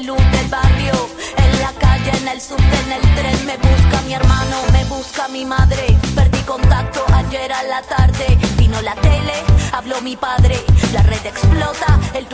Luz 0.00 0.22
del 0.30 0.48
barrio, 0.48 0.92
en 1.36 1.60
la 1.60 1.72
calle, 1.72 2.10
en 2.18 2.28
el 2.28 2.40
subte, 2.40 2.76
en 2.84 2.92
el 2.92 3.00
tren. 3.16 3.46
Me 3.46 3.56
busca 3.56 4.02
mi 4.06 4.14
hermano, 4.14 4.62
me 4.72 4.84
busca 4.84 5.28
mi 5.28 5.44
madre. 5.44 5.98
Perdí 6.14 6.38
contacto 6.42 7.04
ayer 7.12 7.52
a 7.52 7.62
la 7.64 7.82
tarde. 7.82 8.38
Vino 8.56 8.80
la 8.82 8.94
tele, 8.96 9.34
habló 9.72 10.00
mi 10.00 10.16
padre. 10.16 10.64
La 10.92 11.02
red 11.02 11.24
explota, 11.26 11.98
el 12.14 12.26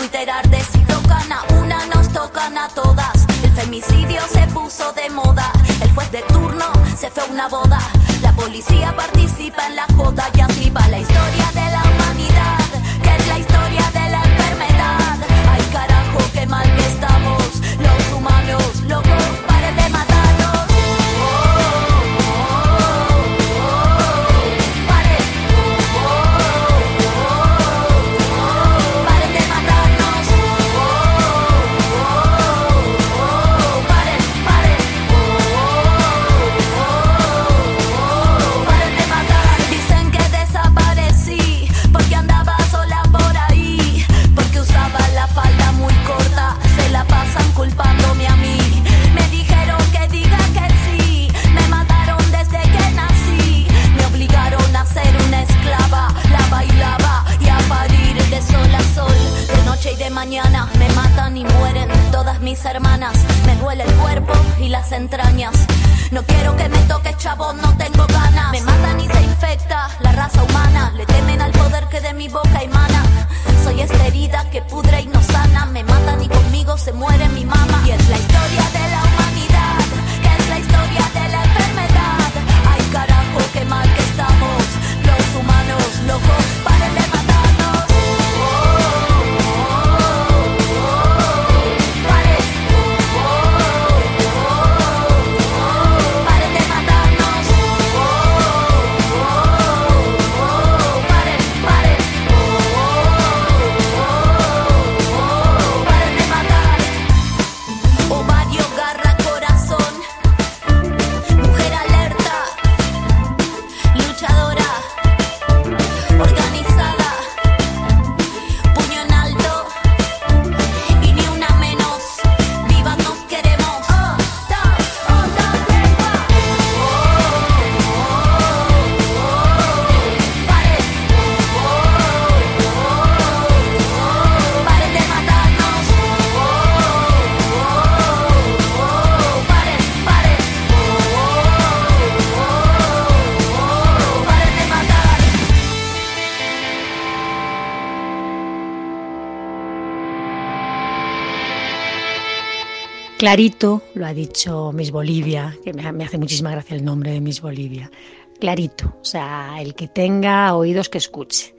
Clarito, 153.24 153.80
lo 153.94 154.04
ha 154.04 154.12
dicho 154.12 154.70
Miss 154.74 154.90
Bolivia, 154.90 155.56
que 155.64 155.72
me, 155.72 156.04
hace 156.04 156.18
muchísima 156.18 156.50
gracia 156.50 156.76
el 156.76 156.84
nombre 156.84 157.10
de 157.10 157.22
Miss 157.22 157.40
Bolivia. 157.40 157.90
Clarito, 158.38 158.98
o 159.00 159.04
sea, 159.04 159.62
el 159.62 159.74
que 159.74 159.88
tenga 159.88 160.54
oídos 160.54 160.90
que 160.90 160.98
escuche. 160.98 161.56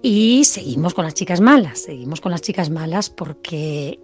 Y 0.00 0.46
seguimos 0.46 0.94
con 0.94 1.04
las 1.04 1.12
chicas 1.12 1.42
malas, 1.42 1.80
seguimos 1.80 2.22
con 2.22 2.32
las 2.32 2.40
chicas 2.40 2.70
malas 2.70 3.10
porque 3.10 4.00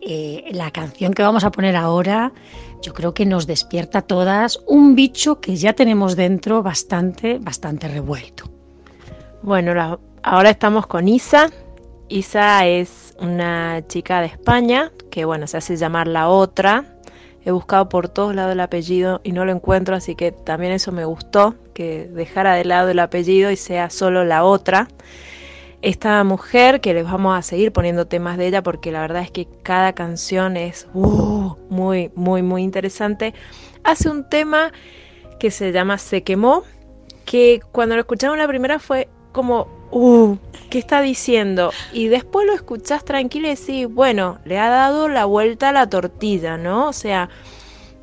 eh, 0.00 0.44
la 0.52 0.70
canción 0.70 1.14
que 1.14 1.24
vamos 1.24 1.42
a 1.42 1.50
poner 1.50 1.74
ahora 1.74 2.32
yo 2.80 2.94
creo 2.94 3.12
que 3.12 3.26
nos 3.26 3.48
despierta 3.48 3.98
a 3.98 4.02
todas 4.02 4.60
un 4.68 4.94
bicho 4.94 5.40
que 5.40 5.56
ya 5.56 5.72
tenemos 5.72 6.14
dentro 6.14 6.62
bastante, 6.62 7.40
bastante 7.40 7.88
revuelto. 7.88 8.44
Bueno, 9.42 9.98
ahora 10.22 10.50
estamos 10.50 10.86
con 10.86 11.08
Isa. 11.08 11.50
Isa 12.08 12.64
es 12.68 13.05
una 13.20 13.86
chica 13.86 14.20
de 14.20 14.26
España 14.26 14.92
que, 15.10 15.24
bueno, 15.24 15.46
se 15.46 15.56
hace 15.56 15.76
llamar 15.76 16.08
la 16.08 16.28
otra. 16.28 16.84
He 17.44 17.50
buscado 17.50 17.88
por 17.88 18.08
todos 18.08 18.34
lados 18.34 18.52
el 18.52 18.60
apellido 18.60 19.20
y 19.22 19.32
no 19.32 19.44
lo 19.44 19.52
encuentro, 19.52 19.94
así 19.94 20.14
que 20.14 20.32
también 20.32 20.72
eso 20.72 20.90
me 20.90 21.04
gustó, 21.04 21.54
que 21.74 22.08
dejara 22.08 22.54
de 22.54 22.64
lado 22.64 22.88
el 22.88 22.98
apellido 22.98 23.50
y 23.50 23.56
sea 23.56 23.88
solo 23.90 24.24
la 24.24 24.44
otra. 24.44 24.88
Esta 25.82 26.24
mujer, 26.24 26.80
que 26.80 26.94
les 26.94 27.04
vamos 27.04 27.38
a 27.38 27.42
seguir 27.42 27.72
poniendo 27.72 28.06
temas 28.06 28.38
de 28.38 28.48
ella 28.48 28.62
porque 28.62 28.90
la 28.90 29.00
verdad 29.00 29.22
es 29.22 29.30
que 29.30 29.46
cada 29.62 29.92
canción 29.92 30.56
es 30.56 30.88
uh, 30.94 31.54
muy, 31.68 32.10
muy, 32.16 32.42
muy 32.42 32.62
interesante, 32.62 33.34
hace 33.84 34.08
un 34.08 34.28
tema 34.28 34.72
que 35.38 35.50
se 35.50 35.70
llama 35.70 35.98
Se 35.98 36.22
quemó, 36.22 36.64
que 37.24 37.60
cuando 37.72 37.94
lo 37.94 38.00
escuchamos 38.00 38.38
la 38.38 38.48
primera 38.48 38.78
fue 38.78 39.08
como, 39.32 39.68
uh, 39.90 40.36
¿qué 40.70 40.78
está 40.78 41.00
diciendo? 41.00 41.72
Y 41.92 42.08
después 42.08 42.46
lo 42.46 42.54
escuchás 42.54 43.04
tranquilo 43.04 43.46
y 43.46 43.56
decís, 43.56 43.88
bueno, 43.88 44.38
le 44.44 44.58
ha 44.58 44.68
dado 44.68 45.08
la 45.08 45.24
vuelta 45.24 45.70
a 45.70 45.72
la 45.72 45.88
tortilla, 45.88 46.56
¿no? 46.56 46.88
O 46.88 46.92
sea, 46.92 47.28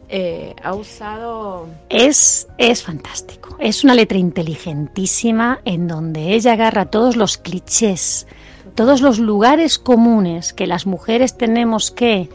eh, 0.09 0.55
ha 0.61 0.73
usado... 0.75 1.67
Es, 1.89 2.47
es 2.57 2.83
fantástico. 2.83 3.55
Es 3.59 3.83
una 3.83 3.95
letra 3.95 4.17
inteligentísima 4.17 5.59
en 5.65 5.87
donde 5.87 6.33
ella 6.33 6.53
agarra 6.53 6.85
todos 6.85 7.15
los 7.15 7.37
clichés, 7.37 8.27
todos 8.75 9.01
los 9.01 9.19
lugares 9.19 9.79
comunes 9.79 10.53
que 10.53 10.67
las 10.67 10.85
mujeres 10.85 11.37
tenemos 11.37 11.91
que 11.91 12.29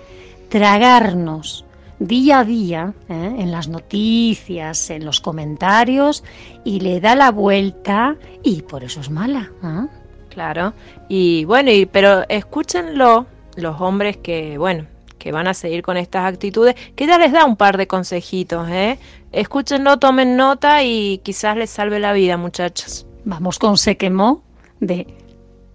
tragarnos 0.48 1.64
día 1.98 2.40
a 2.40 2.44
día 2.44 2.94
¿eh? 3.08 3.36
en 3.38 3.50
las 3.50 3.68
noticias, 3.68 4.90
en 4.90 5.04
los 5.04 5.20
comentarios 5.20 6.24
y 6.64 6.80
le 6.80 7.00
da 7.00 7.14
la 7.16 7.30
vuelta 7.30 8.16
y 8.42 8.62
por 8.62 8.84
eso 8.84 9.00
es 9.00 9.10
mala. 9.10 9.50
¿eh? 9.62 9.86
Claro. 10.28 10.74
Y 11.08 11.44
bueno, 11.44 11.70
y, 11.70 11.86
pero 11.86 12.24
escúchenlo 12.28 13.26
los 13.56 13.80
hombres 13.80 14.16
que, 14.18 14.56
bueno, 14.58 14.86
que 15.18 15.32
van 15.32 15.48
a 15.48 15.54
seguir 15.54 15.82
con 15.82 15.96
estas 15.96 16.26
actitudes, 16.26 16.76
que 16.94 17.06
ya 17.06 17.18
les 17.18 17.32
da 17.32 17.44
un 17.44 17.56
par 17.56 17.76
de 17.76 17.88
consejitos, 17.88 18.68
¿eh? 18.70 18.98
Escúchenlo, 19.32 19.98
tomen 19.98 20.36
nota 20.36 20.84
y 20.84 21.18
quizás 21.18 21.56
les 21.56 21.70
salve 21.70 21.98
la 21.98 22.12
vida, 22.12 22.36
muchachos. 22.36 23.06
Vamos 23.24 23.58
con 23.58 23.76
Se 23.76 23.96
quemó 23.96 24.42
de 24.80 25.06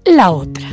la 0.06 0.32
otra. 0.32 0.70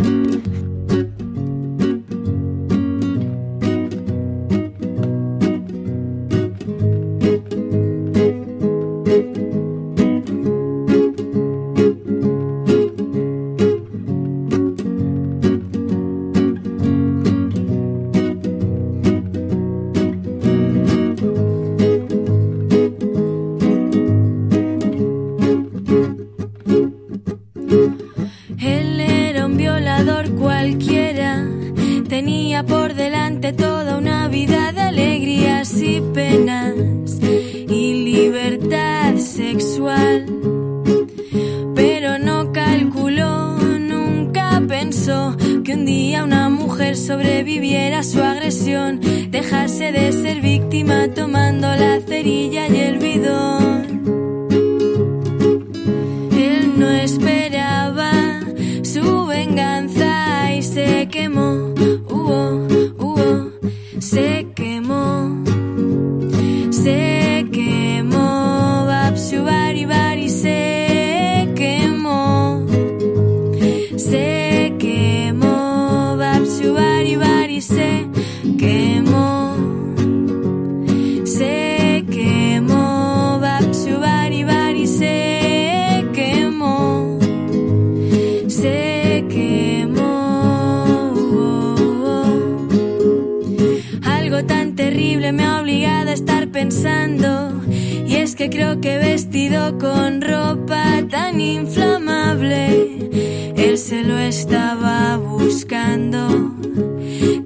Me 95.33 95.45
ha 95.45 95.61
obligado 95.61 96.11
a 96.11 96.13
estar 96.13 96.49
pensando, 96.49 97.63
y 97.69 98.17
es 98.17 98.35
que 98.35 98.51
creo 98.51 98.81
que 98.81 98.99
vestido 98.99 99.79
con 99.79 100.21
ropa 100.21 101.03
tan 101.09 101.41
inflamable, 101.41 103.09
él 103.57 103.79
se 103.79 104.03
lo 104.03 104.19
estaba 104.19 105.17
buscando. 105.19 106.29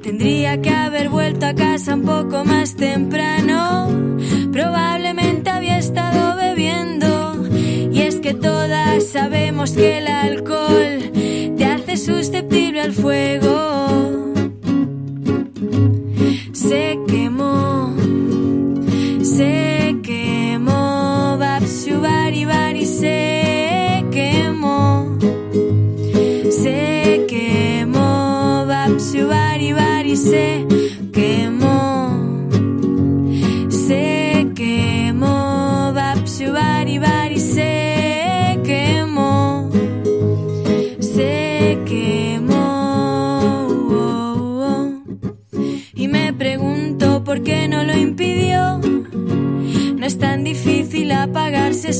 Tendría 0.02 0.60
que 0.62 0.70
haber 0.70 1.08
vuelto 1.08 1.46
a 1.46 1.54
casa 1.54 1.94
un 1.94 2.02
poco 2.02 2.44
más 2.44 2.76
temprano. 2.76 3.88
Probablemente 4.52 5.50
había 5.50 5.78
estado 5.78 6.36
bebiendo. 6.36 7.48
Y 7.92 8.02
es 8.02 8.16
que 8.16 8.34
todas 8.34 9.04
sabemos 9.06 9.72
que 9.72 9.98
el 9.98 10.06
alcohol 10.06 11.10
te 11.56 11.64
hace 11.64 11.96
susceptible 11.96 12.80
al 12.82 12.92
fuego. 12.92 13.83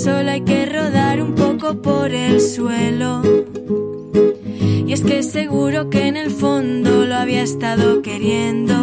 Solo 0.05 0.33
hay 0.33 0.43
que 0.43 0.67
rodar 0.67 1.23
un 1.23 1.35
poco 1.35 1.81
por 1.81 2.13
el 2.13 2.39
suelo. 2.39 3.23
Y 4.87 4.93
es 4.93 5.01
que 5.01 5.23
seguro 5.23 5.89
que 5.89 6.07
en 6.09 6.19
el 6.19 6.31
fondo 6.31 7.07
lo 7.07 7.15
había 7.15 7.43
estado 7.43 8.03
queriendo. 8.03 8.75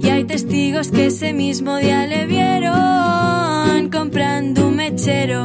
Y 0.00 0.08
hay 0.08 0.24
testigos 0.24 0.92
que 0.92 1.06
ese 1.06 1.32
mismo 1.32 1.78
día 1.78 2.06
le 2.06 2.26
vieron 2.26 3.90
comprando 3.90 4.68
un 4.68 4.76
mechero. 4.76 5.44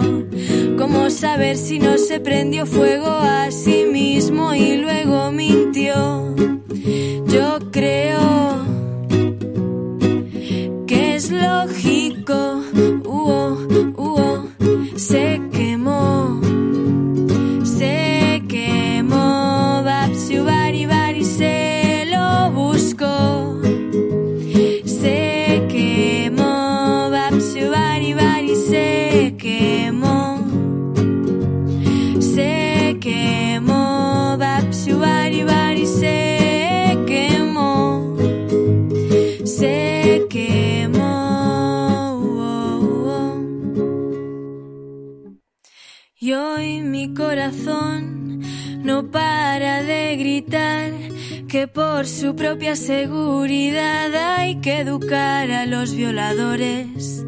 ¿Cómo 0.77 1.09
saber 1.09 1.57
si 1.57 1.79
no 1.79 1.97
se 1.97 2.19
prendió 2.19 2.67
fuego 2.67 3.07
a 3.07 3.49
por 51.67 52.07
su 52.07 52.35
propia 52.35 52.75
seguridad 52.75 54.13
hay 54.15 54.55
que 54.61 54.79
educar 54.79 55.51
a 55.51 55.65
los 55.65 55.93
violadores. 55.93 57.25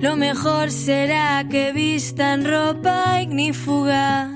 Lo 0.00 0.16
mejor 0.16 0.70
será 0.70 1.46
que 1.50 1.72
vistan 1.72 2.44
ropa 2.44 3.20
ignífuga 3.20 4.32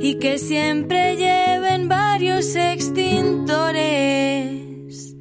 y 0.00 0.18
que 0.18 0.38
siempre 0.38 1.16
lleven 1.16 1.88
varios 1.88 2.56
extintores. 2.56 5.16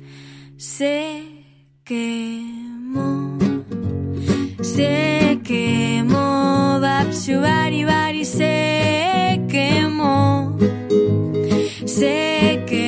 Se 0.58 1.24
quemó, 1.84 3.38
se 4.62 5.40
quemó, 5.44 6.80
Bari 6.80 8.26
se 8.26 9.42
quemó, 9.48 10.58
se 11.86 12.64
quemó, 12.66 12.83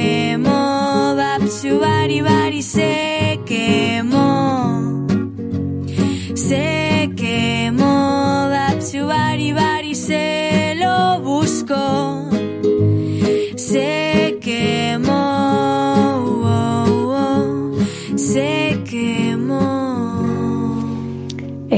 Babsu 1.66 1.80
Bari 1.80 2.22
Bari 2.22 2.62
se 2.62 2.86
quemó, 2.86 3.05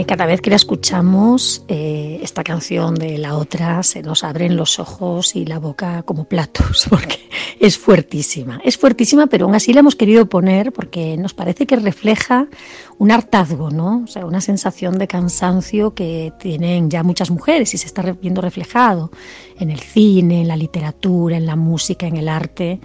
cada 0.07 0.25
vez 0.25 0.39
que 0.39 0.49
la 0.49 0.55
escuchamos, 0.55 1.65
eh, 1.67 2.19
esta 2.23 2.43
canción 2.43 2.95
de 2.95 3.17
la 3.17 3.35
otra, 3.35 3.83
se 3.83 4.01
nos 4.01 4.23
abren 4.23 4.55
los 4.55 4.79
ojos 4.79 5.35
y 5.35 5.45
la 5.45 5.59
boca 5.59 6.01
como 6.03 6.23
platos, 6.23 6.87
porque 6.89 7.29
es 7.59 7.77
fuertísima. 7.77 8.61
Es 8.63 8.77
fuertísima, 8.77 9.27
pero 9.27 9.45
aún 9.45 9.55
así 9.55 9.73
la 9.73 9.81
hemos 9.81 9.97
querido 9.97 10.27
poner 10.27 10.71
porque 10.71 11.17
nos 11.17 11.33
parece 11.33 11.67
que 11.67 11.75
refleja 11.75 12.47
un 12.97 13.11
hartazgo, 13.11 13.69
¿no? 13.69 14.03
O 14.05 14.07
sea, 14.07 14.25
una 14.25 14.39
sensación 14.39 14.97
de 14.97 15.07
cansancio 15.07 15.93
que 15.93 16.31
tienen 16.39 16.89
ya 16.89 17.03
muchas 17.03 17.29
mujeres 17.29 17.73
y 17.73 17.77
se 17.77 17.85
está 17.85 18.01
viendo 18.13 18.41
reflejado 18.41 19.11
en 19.59 19.71
el 19.71 19.79
cine, 19.79 20.41
en 20.41 20.47
la 20.47 20.55
literatura, 20.55 21.35
en 21.35 21.45
la 21.45 21.57
música, 21.57 22.07
en 22.07 22.15
el 22.15 22.29
arte 22.29 22.79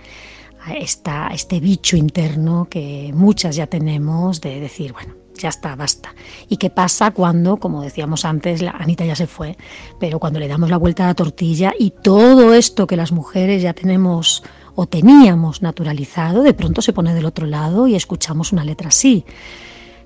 esta, 0.77 1.29
este 1.29 1.61
bicho 1.61 1.97
interno 1.97 2.69
que 2.69 3.11
muchas 3.15 3.57
ya 3.57 3.67
tenemos 3.67 4.41
de 4.41 4.61
decir, 4.61 4.93
bueno, 4.93 5.22
ya 5.43 5.51
está, 5.51 5.77
basta. 5.77 6.15
¿Y 6.49 6.57
qué 6.57 6.71
pasa 6.71 7.11
cuando, 7.11 7.59
como 7.59 7.83
decíamos 7.83 8.25
antes, 8.25 8.63
la 8.63 8.71
Anita 8.71 9.05
ya 9.05 9.17
se 9.17 9.27
fue, 9.27 9.57
pero 10.01 10.19
cuando 10.19 10.39
le 10.39 10.49
damos 10.49 10.71
la 10.71 10.77
vuelta 10.77 11.05
a 11.05 11.09
la 11.09 11.15
tortilla 11.15 11.73
y 11.79 11.91
todo 11.91 12.55
esto 12.55 12.87
que 12.87 12.97
las 12.97 13.13
mujeres 13.13 13.63
ya 13.63 13.75
tenemos 13.75 14.43
o 14.75 14.87
teníamos 14.87 15.63
naturalizado, 15.63 16.43
de 16.43 16.55
pronto 16.55 16.81
se 16.81 16.93
pone 16.93 17.15
del 17.15 17.27
otro 17.27 17.47
lado 17.47 17.87
y 17.87 17.95
escuchamos 17.95 18.53
una 18.53 18.65
letra 18.65 18.89
así. 18.89 19.25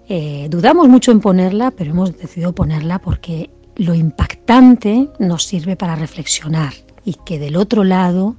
Eh, 0.08 0.48
dudamos 0.50 0.88
mucho 0.88 1.12
en 1.12 1.20
ponerla, 1.20 1.70
pero 1.70 1.90
hemos 1.90 2.16
decidido 2.16 2.52
ponerla 2.52 2.98
porque 2.98 3.50
lo 3.76 3.94
impactante 3.94 5.08
nos 5.18 5.44
sirve 5.44 5.76
para 5.76 5.96
reflexionar 5.96 6.72
y 7.04 7.14
que 7.24 7.38
del 7.38 7.56
otro 7.56 7.84
lado 7.84 8.36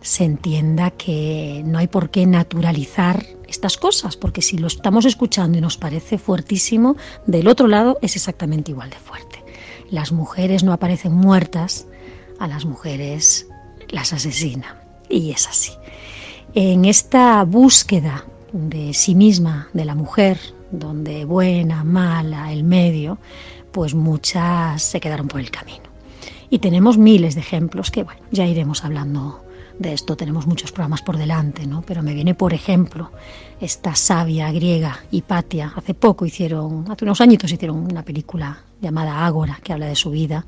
se 0.00 0.24
entienda 0.24 0.90
que 0.90 1.62
no 1.66 1.78
hay 1.78 1.86
por 1.86 2.10
qué 2.10 2.26
naturalizar 2.26 3.24
estas 3.50 3.76
cosas, 3.76 4.16
porque 4.16 4.42
si 4.42 4.56
lo 4.56 4.68
estamos 4.68 5.04
escuchando 5.04 5.58
y 5.58 5.60
nos 5.60 5.76
parece 5.76 6.18
fuertísimo, 6.18 6.96
del 7.26 7.48
otro 7.48 7.66
lado 7.66 7.98
es 8.00 8.16
exactamente 8.16 8.70
igual 8.70 8.90
de 8.90 8.96
fuerte. 8.96 9.44
Las 9.90 10.12
mujeres 10.12 10.62
no 10.62 10.72
aparecen 10.72 11.12
muertas, 11.12 11.86
a 12.38 12.46
las 12.46 12.64
mujeres 12.64 13.48
las 13.88 14.12
asesinan. 14.12 14.76
Y 15.08 15.32
es 15.32 15.48
así. 15.48 15.72
En 16.54 16.84
esta 16.84 17.42
búsqueda 17.44 18.24
de 18.52 18.94
sí 18.94 19.14
misma, 19.14 19.68
de 19.72 19.84
la 19.84 19.94
mujer, 19.94 20.38
donde 20.70 21.24
buena, 21.24 21.84
mala, 21.84 22.52
el 22.52 22.64
medio, 22.64 23.18
pues 23.72 23.94
muchas 23.94 24.82
se 24.82 25.00
quedaron 25.00 25.28
por 25.28 25.40
el 25.40 25.50
camino. 25.50 25.90
Y 26.48 26.58
tenemos 26.58 26.98
miles 26.98 27.34
de 27.34 27.40
ejemplos 27.40 27.90
que, 27.90 28.02
bueno, 28.02 28.20
ya 28.30 28.46
iremos 28.46 28.84
hablando 28.84 29.44
de 29.80 29.94
esto, 29.94 30.14
tenemos 30.14 30.46
muchos 30.46 30.72
programas 30.72 31.00
por 31.00 31.16
delante, 31.16 31.66
¿no? 31.66 31.80
Pero 31.80 32.02
me 32.02 32.12
viene, 32.12 32.34
por 32.34 32.52
ejemplo, 32.52 33.10
esta 33.60 33.94
sabia 33.94 34.52
griega, 34.52 35.00
Hipatia. 35.10 35.72
Hace 35.74 35.94
poco 35.94 36.26
hicieron, 36.26 36.84
hace 36.90 37.06
unos 37.06 37.20
añitos 37.22 37.50
hicieron 37.50 37.78
una 37.90 38.04
película 38.04 38.62
llamada 38.78 39.24
Ágora, 39.24 39.58
que 39.64 39.72
habla 39.72 39.86
de 39.86 39.96
su 39.96 40.10
vida. 40.10 40.44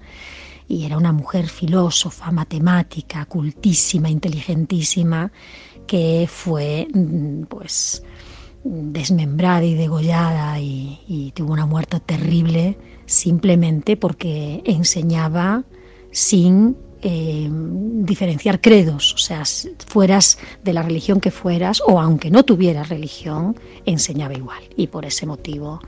Y 0.68 0.84
era 0.84 0.98
una 0.98 1.12
mujer 1.12 1.48
filósofa, 1.48 2.30
matemática, 2.30 3.24
cultísima, 3.24 4.10
inteligentísima, 4.10 5.32
que 5.86 6.28
fue, 6.30 6.86
mm, 6.92 7.44
pues, 7.44 8.02
desmembrada 8.62 9.64
y 9.64 9.74
degollada 9.74 10.60
y, 10.60 11.00
y 11.08 11.32
tuvo 11.32 11.54
una 11.54 11.66
muerte 11.66 12.00
terrible 12.00 12.76
simplemente 13.06 13.96
porque 13.96 14.62
enseñaba 14.66 15.64
sin 16.10 16.76
eh, 17.04 17.50
diferenciar 17.50 18.60
credos, 18.60 19.12
o 19.14 19.18
sea, 19.18 19.42
fueras 19.88 20.38
de 20.62 20.72
la 20.72 20.82
religión 20.82 21.20
que 21.20 21.32
fueras 21.32 21.82
o 21.84 21.98
aunque 22.00 22.30
no 22.30 22.44
tuvieras 22.44 22.90
religión, 22.90 23.56
enseñaba 23.84 24.34
igual. 24.34 24.62
Y 24.76 24.86
por 24.86 25.04
ese 25.04 25.26
motivo, 25.26 25.80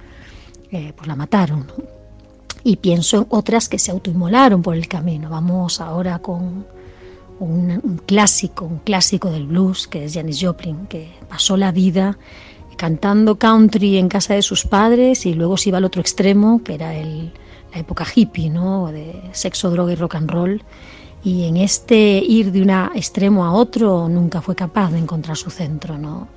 eh, 0.72 0.92
pues 0.96 1.06
la 1.06 1.14
mataron. 1.14 1.70
Y 2.64 2.76
pienso 2.76 3.18
en 3.18 3.26
otras 3.28 3.68
que 3.68 3.78
se 3.78 3.92
autoinmolaron 3.92 4.60
por 4.60 4.74
el 4.74 4.88
camino. 4.88 5.30
Vamos 5.30 5.80
ahora 5.80 6.18
con 6.18 6.66
un, 7.38 8.00
clásico, 8.06 8.64
un 8.64 8.78
clásico 8.78 9.30
del 9.30 9.46
blues, 9.46 9.86
que 9.86 10.06
es 10.06 10.14
Janis 10.14 10.40
Joplin, 10.42 10.86
que 10.88 11.12
pasó 11.28 11.56
la 11.56 11.70
vida 11.70 12.18
cantando 12.76 13.38
country 13.38 13.98
en 13.98 14.08
casa 14.08 14.34
de 14.34 14.42
sus 14.42 14.64
padres 14.64 15.26
y 15.26 15.34
luego 15.34 15.56
se 15.56 15.68
iba 15.68 15.78
al 15.78 15.84
otro 15.84 16.00
extremo, 16.00 16.60
que 16.64 16.74
era 16.74 16.92
la 16.92 17.78
época 17.78 18.04
hippie, 18.12 18.50
¿no? 18.50 18.90
de 18.90 19.22
sexo, 19.30 19.70
droga 19.70 19.92
y 19.92 19.96
rock 19.96 20.16
and 20.16 20.30
roll 20.30 20.62
y 21.24 21.44
en 21.44 21.56
este 21.56 22.18
ir 22.18 22.52
de 22.52 22.62
un 22.62 22.70
extremo 22.94 23.44
a 23.44 23.52
otro 23.52 24.08
nunca 24.08 24.42
fue 24.42 24.54
capaz 24.54 24.92
de 24.92 24.98
encontrar 24.98 25.36
su 25.36 25.50
centro. 25.50 25.96
¿no? 25.96 26.28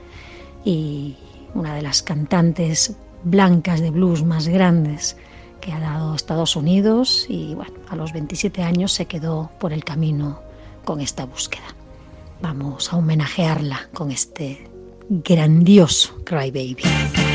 Y 0.63 1.15
una 1.54 1.76
de 1.76 1.82
las 1.82 2.02
cantantes 2.02 2.95
blancas 3.23 3.82
de 3.82 3.91
blues 3.91 4.23
más 4.23 4.47
grandes 4.47 5.17
que 5.60 5.73
ha 5.73 5.80
dado 5.80 6.15
Estados 6.15 6.56
Unidos 6.56 7.26
y 7.28 7.54
bueno, 7.54 7.73
a 7.89 7.95
los 7.95 8.13
27 8.13 8.63
años 8.63 8.93
se 8.93 9.06
quedó 9.06 9.52
por 9.60 9.73
el 9.73 9.84
camino 9.84 10.39
con 10.86 11.02
esta 11.02 11.26
búsqueda. 11.26 11.65
Vamos 12.41 12.93
a 12.93 12.97
homenajearla 12.97 13.89
con 13.93 14.12
este 14.12 14.69
grandioso 15.10 16.15
Cry 16.23 16.52
Baby. 16.52 17.26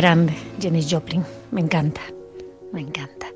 grande, 0.00 0.32
Janis 0.58 0.86
Joplin. 0.90 1.22
Me 1.50 1.60
encanta, 1.60 2.00
me 2.72 2.80
encanta. 2.80 3.26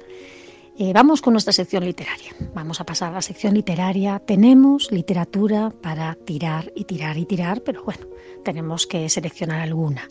Eh, 0.78 0.94
vamos 0.94 1.20
con 1.20 1.34
nuestra 1.34 1.52
sección 1.52 1.84
literaria. 1.84 2.32
Vamos 2.54 2.80
a 2.80 2.86
pasar 2.86 3.10
a 3.10 3.16
la 3.16 3.20
sección 3.20 3.52
literaria. 3.52 4.18
Tenemos 4.18 4.90
literatura 4.90 5.70
para 5.82 6.14
tirar 6.14 6.72
y 6.74 6.84
tirar 6.84 7.18
y 7.18 7.26
tirar, 7.26 7.60
pero 7.60 7.84
bueno, 7.84 8.06
tenemos 8.44 8.86
que 8.86 9.10
seleccionar 9.10 9.60
alguna. 9.60 10.08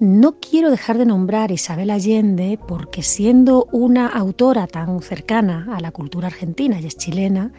No 0.00 0.40
quiero 0.40 0.72
dejar 0.72 0.98
de 0.98 1.06
nombrar 1.06 1.52
Isabel 1.52 1.90
Allende 1.90 2.58
porque 2.66 3.04
siendo 3.04 3.68
una 3.70 4.08
autora 4.08 4.66
tan 4.66 5.00
cercana 5.00 5.68
a 5.76 5.80
la 5.80 5.92
cultura 5.92 6.26
argentina 6.26 6.80
y 6.80 6.86
es 6.86 6.96
chilena, 6.96 7.52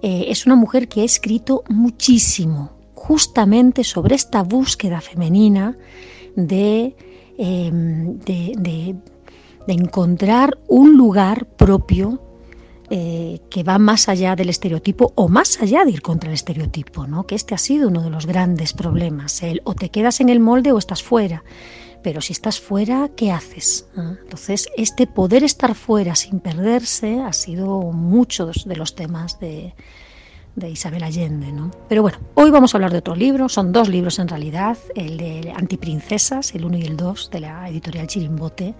eh, 0.00 0.24
es 0.28 0.46
una 0.46 0.56
mujer 0.56 0.88
que 0.88 1.02
ha 1.02 1.04
escrito 1.04 1.64
muchísimo 1.68 2.70
justamente 2.94 3.84
sobre 3.84 4.14
esta 4.14 4.42
búsqueda 4.42 5.02
femenina 5.02 5.76
de 6.34 6.96
Em, 7.40 8.18
de, 8.18 8.52
de, 8.58 9.72
encontrar 9.72 10.58
un 10.66 10.96
lugar 10.96 11.46
propio 11.46 12.20
eh, 12.90 13.38
que 13.48 13.62
va 13.62 13.78
más 13.78 14.08
allá 14.08 14.34
del 14.34 14.48
estereotipo 14.48 15.12
o 15.14 15.28
más 15.28 15.62
allá 15.62 15.84
de 15.84 15.92
ir 15.92 16.02
contra 16.02 16.30
el 16.30 16.34
estereotipo, 16.34 17.06
¿no? 17.06 17.28
que 17.28 17.36
este 17.36 17.54
ha 17.54 17.58
sido 17.58 17.88
uno 17.88 18.02
de 18.02 18.10
los 18.10 18.26
grandes 18.26 18.72
problemas, 18.72 19.40
el 19.44 19.60
o 19.64 19.74
te 19.74 19.90
quedas 19.90 20.20
en 20.20 20.30
el 20.30 20.40
molde 20.40 20.72
o 20.72 20.78
estás 20.78 21.04
fuera. 21.04 21.44
Pero 22.02 22.20
si 22.20 22.32
estás 22.32 22.58
fuera, 22.58 23.08
¿qué 23.14 23.30
haces? 23.30 23.86
¿Ah? 23.96 24.16
Entonces, 24.20 24.68
este 24.76 25.06
poder 25.06 25.44
estar 25.44 25.76
fuera 25.76 26.16
sin 26.16 26.40
perderse 26.40 27.20
ha 27.20 27.32
sido 27.32 27.92
muchos 27.92 28.66
de 28.66 28.74
los 28.74 28.96
temas 28.96 29.38
de, 29.38 29.74
de 30.58 30.70
Isabel 30.70 31.02
Allende. 31.02 31.52
¿no? 31.52 31.70
Pero 31.88 32.02
bueno, 32.02 32.18
hoy 32.34 32.50
vamos 32.50 32.74
a 32.74 32.78
hablar 32.78 32.92
de 32.92 32.98
otro 32.98 33.14
libro, 33.14 33.48
son 33.48 33.72
dos 33.72 33.88
libros 33.88 34.18
en 34.18 34.28
realidad, 34.28 34.76
el 34.94 35.16
de 35.16 35.52
Antiprincesas, 35.56 36.54
el 36.54 36.64
1 36.64 36.78
y 36.78 36.82
el 36.82 36.96
2, 36.96 37.30
de 37.30 37.40
la 37.40 37.68
editorial 37.68 38.06
Chirimbote. 38.06 38.74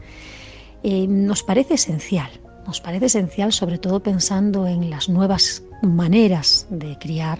Eh, 0.82 1.06
nos 1.08 1.42
parece 1.42 1.74
esencial, 1.74 2.30
nos 2.66 2.80
parece 2.80 3.06
esencial 3.06 3.52
sobre 3.52 3.78
todo 3.78 4.00
pensando 4.00 4.66
en 4.66 4.90
las 4.90 5.08
nuevas 5.08 5.62
maneras 5.82 6.66
de 6.70 6.96
criar, 6.98 7.38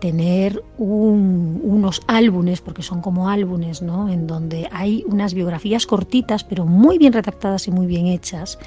tener 0.00 0.62
un- 0.76 1.60
unos 1.64 2.02
álbumes, 2.08 2.60
porque 2.60 2.82
son 2.82 3.00
como 3.00 3.28
álbumes, 3.30 3.80
¿no? 3.80 4.08
en 4.10 4.26
donde 4.26 4.68
hay 4.70 5.02
unas 5.06 5.32
biografías 5.34 5.86
cortitas, 5.86 6.44
pero 6.44 6.66
muy 6.66 6.98
bien 6.98 7.12
redactadas 7.12 7.66
y 7.68 7.70
muy 7.70 7.86
bien 7.86 8.06
hechas, 8.06 8.58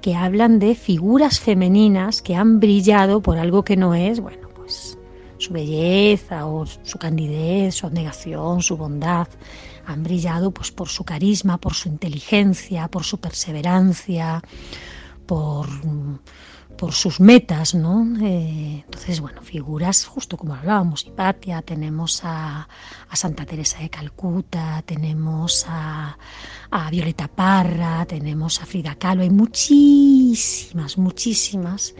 que 0.00 0.14
hablan 0.14 0.58
de 0.58 0.74
figuras 0.74 1.40
femeninas 1.40 2.22
que 2.22 2.36
han 2.36 2.60
brillado 2.60 3.20
por 3.20 3.38
algo 3.38 3.64
que 3.64 3.76
no 3.76 3.94
es, 3.94 4.20
bueno, 4.20 4.48
pues 4.54 4.98
su 5.38 5.52
belleza 5.52 6.46
o 6.46 6.66
su 6.66 6.98
candidez, 6.98 7.74
su 7.74 7.86
abnegación, 7.86 8.62
su 8.62 8.76
bondad, 8.76 9.28
han 9.86 10.02
brillado 10.02 10.50
pues 10.50 10.70
por 10.70 10.88
su 10.88 11.04
carisma, 11.04 11.58
por 11.58 11.74
su 11.74 11.88
inteligencia, 11.88 12.88
por 12.88 13.04
su 13.04 13.18
perseverancia, 13.18 14.42
por, 15.26 15.66
por 16.80 16.92
sus 16.92 17.20
metas, 17.20 17.74
¿no? 17.74 18.06
Eh, 18.22 18.82
entonces, 18.86 19.20
bueno, 19.20 19.42
figuras, 19.42 20.06
justo 20.06 20.38
como 20.38 20.54
hablábamos, 20.54 21.04
Hipatia, 21.04 21.60
tenemos 21.60 22.22
a, 22.24 22.66
a 23.06 23.16
Santa 23.16 23.44
Teresa 23.44 23.80
de 23.80 23.90
Calcuta, 23.90 24.82
tenemos 24.86 25.66
a, 25.68 26.16
a 26.70 26.90
Violeta 26.90 27.28
Parra, 27.28 28.06
tenemos 28.06 28.62
a 28.62 28.64
Frida 28.64 28.94
Kahlo, 28.94 29.20
hay 29.20 29.28
muchísimas, 29.28 30.96
muchísimas 30.96 31.94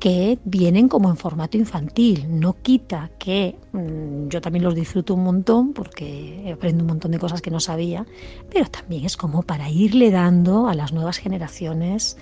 que 0.00 0.38
vienen 0.44 0.88
como 0.88 1.10
en 1.10 1.18
formato 1.18 1.58
infantil. 1.58 2.24
No 2.30 2.54
quita 2.62 3.10
que 3.18 3.58
mm, 3.72 4.28
yo 4.28 4.40
también 4.40 4.64
los 4.64 4.74
disfruto 4.74 5.12
un 5.12 5.24
montón 5.24 5.74
porque 5.74 6.50
aprendo 6.54 6.84
un 6.84 6.88
montón 6.88 7.10
de 7.10 7.18
cosas 7.18 7.42
que 7.42 7.50
no 7.50 7.60
sabía, 7.60 8.06
pero 8.50 8.64
también 8.64 9.04
es 9.04 9.18
como 9.18 9.42
para 9.42 9.68
irle 9.68 10.10
dando 10.10 10.68
a 10.68 10.74
las 10.74 10.94
nuevas 10.94 11.18
generaciones 11.18 12.16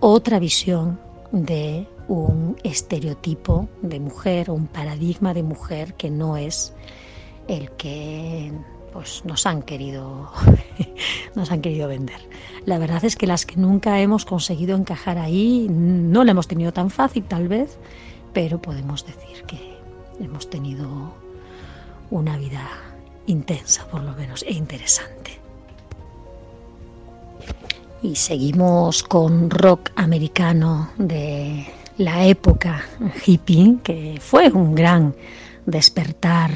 otra 0.00 0.40
visión 0.40 1.13
de 1.34 1.88
un 2.06 2.56
estereotipo 2.62 3.68
de 3.82 3.98
mujer 3.98 4.50
un 4.52 4.68
paradigma 4.68 5.34
de 5.34 5.42
mujer 5.42 5.94
que 5.94 6.08
no 6.08 6.36
es 6.36 6.72
el 7.48 7.72
que 7.72 8.52
pues 8.92 9.24
nos 9.24 9.44
han 9.44 9.62
querido 9.62 10.30
nos 11.34 11.50
han 11.50 11.60
querido 11.60 11.88
vender. 11.88 12.20
La 12.66 12.78
verdad 12.78 13.04
es 13.04 13.16
que 13.16 13.26
las 13.26 13.44
que 13.46 13.56
nunca 13.56 14.00
hemos 14.00 14.24
conseguido 14.24 14.76
encajar 14.76 15.18
ahí 15.18 15.66
no 15.68 16.22
la 16.22 16.30
hemos 16.30 16.46
tenido 16.46 16.72
tan 16.72 16.88
fácil 16.90 17.24
tal 17.24 17.48
vez, 17.48 17.78
pero 18.32 18.62
podemos 18.62 19.04
decir 19.04 19.42
que 19.46 19.76
hemos 20.20 20.48
tenido 20.48 21.14
una 22.12 22.38
vida 22.38 22.68
intensa 23.26 23.88
por 23.88 24.04
lo 24.04 24.12
menos 24.12 24.44
e 24.44 24.52
interesante. 24.52 25.43
Y 28.04 28.16
seguimos 28.16 29.02
con 29.02 29.48
rock 29.48 29.90
americano 29.96 30.90
de 30.98 31.66
la 31.96 32.26
época 32.26 32.84
hippie, 33.24 33.78
que 33.82 34.18
fue 34.20 34.50
un 34.50 34.74
gran 34.74 35.14
despertar 35.64 36.50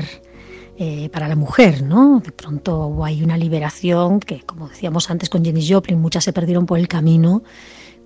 eh, 0.77 1.09
para 1.09 1.27
la 1.27 1.37
mujer, 1.37 1.83
¿no? 1.83 2.21
De 2.21 2.33
pronto 2.33 3.03
hay 3.03 3.23
una 3.23 3.39
liberación 3.39 4.21
que, 4.21 4.43
como 4.43 4.69
decíamos 4.69 5.09
antes 5.09 5.31
con 5.31 5.43
Jenny 5.43 5.67
Joplin, 5.67 5.99
muchas 5.99 6.25
se 6.25 6.35
perdieron 6.35 6.67
por 6.67 6.79
el 6.79 6.87
camino, 6.87 7.43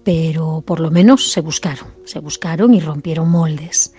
pero 0.05 0.63
por 0.65 0.79
lo 0.79 0.93
menos 0.93 1.33
se 1.33 1.41
buscaron, 1.41 1.89
se 2.05 2.21
buscaron 2.21 2.73
y 2.75 2.79
rompieron 2.79 3.29
moldes. 3.29 3.93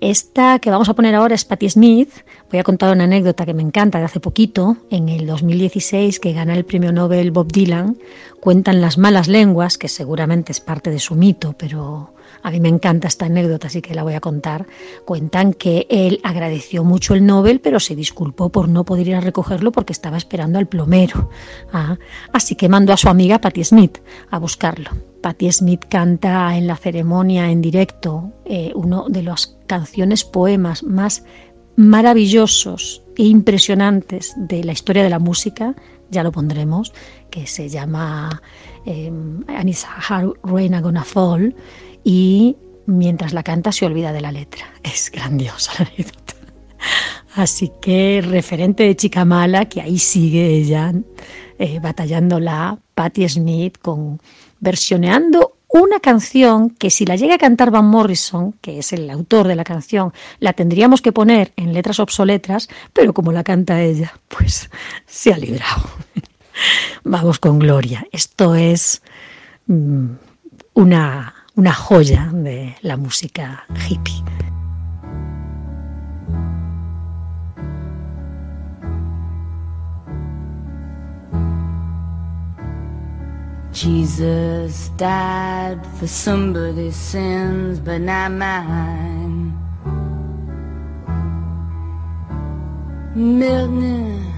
Esta 0.00 0.58
que 0.58 0.70
vamos 0.70 0.88
a 0.88 0.94
poner 0.94 1.14
ahora 1.14 1.34
es 1.34 1.44
Patti 1.44 1.70
Smith. 1.70 2.10
Voy 2.50 2.60
a 2.60 2.64
contar 2.64 2.92
una 2.92 3.04
anécdota 3.04 3.46
que 3.46 3.54
me 3.54 3.62
encanta 3.62 3.98
de 3.98 4.04
hace 4.04 4.20
poquito. 4.20 4.76
En 4.90 5.08
el 5.08 5.26
2016, 5.26 6.20
que 6.20 6.32
gana 6.32 6.54
el 6.54 6.64
premio 6.64 6.92
Nobel 6.92 7.30
Bob 7.30 7.50
Dylan, 7.50 7.96
cuentan 8.40 8.80
las 8.82 8.98
malas 8.98 9.26
lenguas, 9.26 9.78
que 9.78 9.88
seguramente 9.88 10.52
es 10.52 10.60
parte 10.60 10.90
de 10.90 10.98
su 10.98 11.14
mito, 11.14 11.54
pero 11.56 12.12
a 12.46 12.50
mí 12.52 12.60
me 12.60 12.68
encanta 12.68 13.08
esta 13.08 13.26
anécdota, 13.26 13.66
así 13.66 13.82
que 13.82 13.92
la 13.92 14.04
voy 14.04 14.14
a 14.14 14.20
contar. 14.20 14.68
Cuentan 15.04 15.52
que 15.52 15.88
él 15.90 16.20
agradeció 16.22 16.84
mucho 16.84 17.14
el 17.14 17.26
Nobel, 17.26 17.58
pero 17.58 17.80
se 17.80 17.96
disculpó 17.96 18.50
por 18.50 18.68
no 18.68 18.84
poder 18.84 19.08
ir 19.08 19.16
a 19.16 19.20
recogerlo 19.20 19.72
porque 19.72 19.92
estaba 19.92 20.16
esperando 20.16 20.60
al 20.60 20.68
plomero. 20.68 21.28
Ah, 21.72 21.98
así 22.32 22.54
que 22.54 22.68
mandó 22.68 22.92
a 22.92 22.96
su 22.96 23.08
amiga 23.08 23.40
Patti 23.40 23.64
Smith 23.64 23.98
a 24.30 24.38
buscarlo. 24.38 24.90
Patti 25.22 25.50
Smith 25.50 25.86
canta 25.88 26.56
en 26.56 26.68
la 26.68 26.76
ceremonia 26.76 27.50
en 27.50 27.60
directo 27.60 28.30
eh, 28.44 28.70
uno 28.76 29.06
de 29.08 29.24
las 29.24 29.58
canciones 29.66 30.22
poemas 30.22 30.84
más 30.84 31.24
maravillosos 31.74 33.02
e 33.16 33.24
impresionantes 33.24 34.34
de 34.36 34.62
la 34.62 34.70
historia 34.70 35.02
de 35.02 35.10
la 35.10 35.18
música, 35.18 35.74
ya 36.10 36.22
lo 36.22 36.30
pondremos, 36.30 36.92
que 37.28 37.48
se 37.48 37.68
llama 37.68 38.40
eh, 38.84 39.08
And 39.08 39.68
It's 39.68 39.84
Hard 39.84 40.34
Rain 40.44 40.74
a 40.74 40.80
Gonna 40.80 41.02
Fall, 41.02 41.56
y 42.06 42.56
mientras 42.86 43.32
la 43.32 43.42
canta 43.42 43.72
se 43.72 43.84
olvida 43.84 44.12
de 44.12 44.20
la 44.20 44.30
letra. 44.30 44.64
Es 44.84 45.10
grandiosa 45.10 45.72
la 45.80 45.86
anécdota. 45.86 46.34
Así 47.34 47.72
que 47.82 48.22
referente 48.24 48.84
de 48.84 48.94
chica 48.94 49.24
mala, 49.24 49.64
que 49.64 49.80
ahí 49.80 49.98
sigue 49.98 50.46
ella 50.46 50.92
eh, 51.58 51.80
batallándola, 51.80 52.78
Patti 52.94 53.28
Smith, 53.28 53.78
con 53.82 54.20
versioneando 54.60 55.56
una 55.68 55.98
canción 55.98 56.70
que 56.70 56.90
si 56.90 57.06
la 57.06 57.16
llega 57.16 57.34
a 57.34 57.38
cantar 57.38 57.72
Van 57.72 57.86
Morrison, 57.86 58.52
que 58.60 58.78
es 58.78 58.92
el 58.92 59.10
autor 59.10 59.48
de 59.48 59.56
la 59.56 59.64
canción, 59.64 60.12
la 60.38 60.52
tendríamos 60.52 61.02
que 61.02 61.10
poner 61.10 61.52
en 61.56 61.74
letras 61.74 61.98
obsoletas, 61.98 62.68
pero 62.92 63.14
como 63.14 63.32
la 63.32 63.42
canta 63.42 63.82
ella, 63.82 64.14
pues 64.28 64.70
se 65.06 65.34
ha 65.34 65.38
librado. 65.38 65.90
Vamos 67.02 67.40
con 67.40 67.58
Gloria. 67.58 68.06
Esto 68.12 68.54
es 68.54 69.02
mm, 69.66 70.06
una, 70.74 71.35
una 71.56 71.72
joya 71.72 72.28
de 72.32 72.76
la 72.82 72.98
música 72.98 73.64
hippie. 73.88 74.22
Jesus 83.72 84.90
died 84.96 85.80
for 85.98 86.06
somebody's 86.06 86.96
sins, 86.96 87.78
but 87.80 88.00
not 88.00 88.32
mine. 88.32 89.54
Milton, 93.14 94.30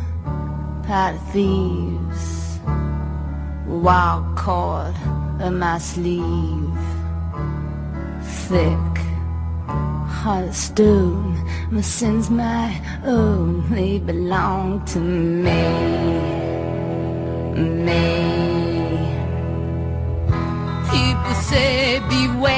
pot 0.84 1.14
thieves, 1.32 2.60
wild 3.66 4.36
cord 4.36 4.94
in 5.40 5.58
my 5.58 5.78
sleeve, 5.78 6.87
thick, 8.48 8.96
heart 9.66 10.48
of 10.48 10.56
stone. 10.56 11.36
My 11.70 11.82
sins 11.82 12.30
my 12.30 12.80
own, 13.04 13.68
they 13.70 13.98
belong 13.98 14.84
to 14.86 14.98
me, 14.98 15.64
me. 17.88 18.06
People 20.90 21.34
say 21.50 22.00
beware, 22.08 22.57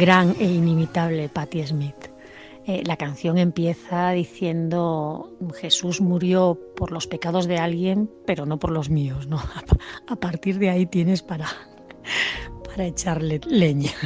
gran 0.00 0.34
e 0.40 0.46
inimitable 0.46 1.28
Patti 1.28 1.66
Smith. 1.66 2.08
Eh, 2.64 2.82
la 2.86 2.96
canción 2.96 3.36
empieza 3.36 4.12
diciendo 4.12 5.36
Jesús 5.60 6.00
murió 6.00 6.58
por 6.74 6.90
los 6.90 7.06
pecados 7.06 7.46
de 7.46 7.58
alguien, 7.58 8.10
pero 8.26 8.46
no 8.46 8.58
por 8.58 8.70
los 8.70 8.88
míos, 8.88 9.26
¿no? 9.26 9.38
A, 10.08 10.16
partir 10.16 10.58
de 10.58 10.70
ahí 10.70 10.86
tienes 10.86 11.20
para, 11.20 11.48
para 12.64 12.86
echarle 12.86 13.40
leña. 13.46 13.92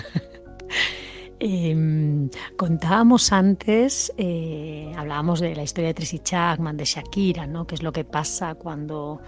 Eh, 1.40 2.30
contábamos 2.56 3.30
antes, 3.30 4.10
eh, 4.16 4.90
hablábamos 4.96 5.40
de 5.40 5.54
la 5.54 5.64
historia 5.64 5.88
de 5.88 5.94
Tracy 5.94 6.20
Chapman, 6.20 6.76
de 6.76 6.86
Shakira, 6.86 7.46
¿no? 7.46 7.66
que 7.66 7.74
es 7.74 7.82
lo 7.82 7.92
que 7.92 8.04
pasa 8.04 8.54
cuando 8.54 9.20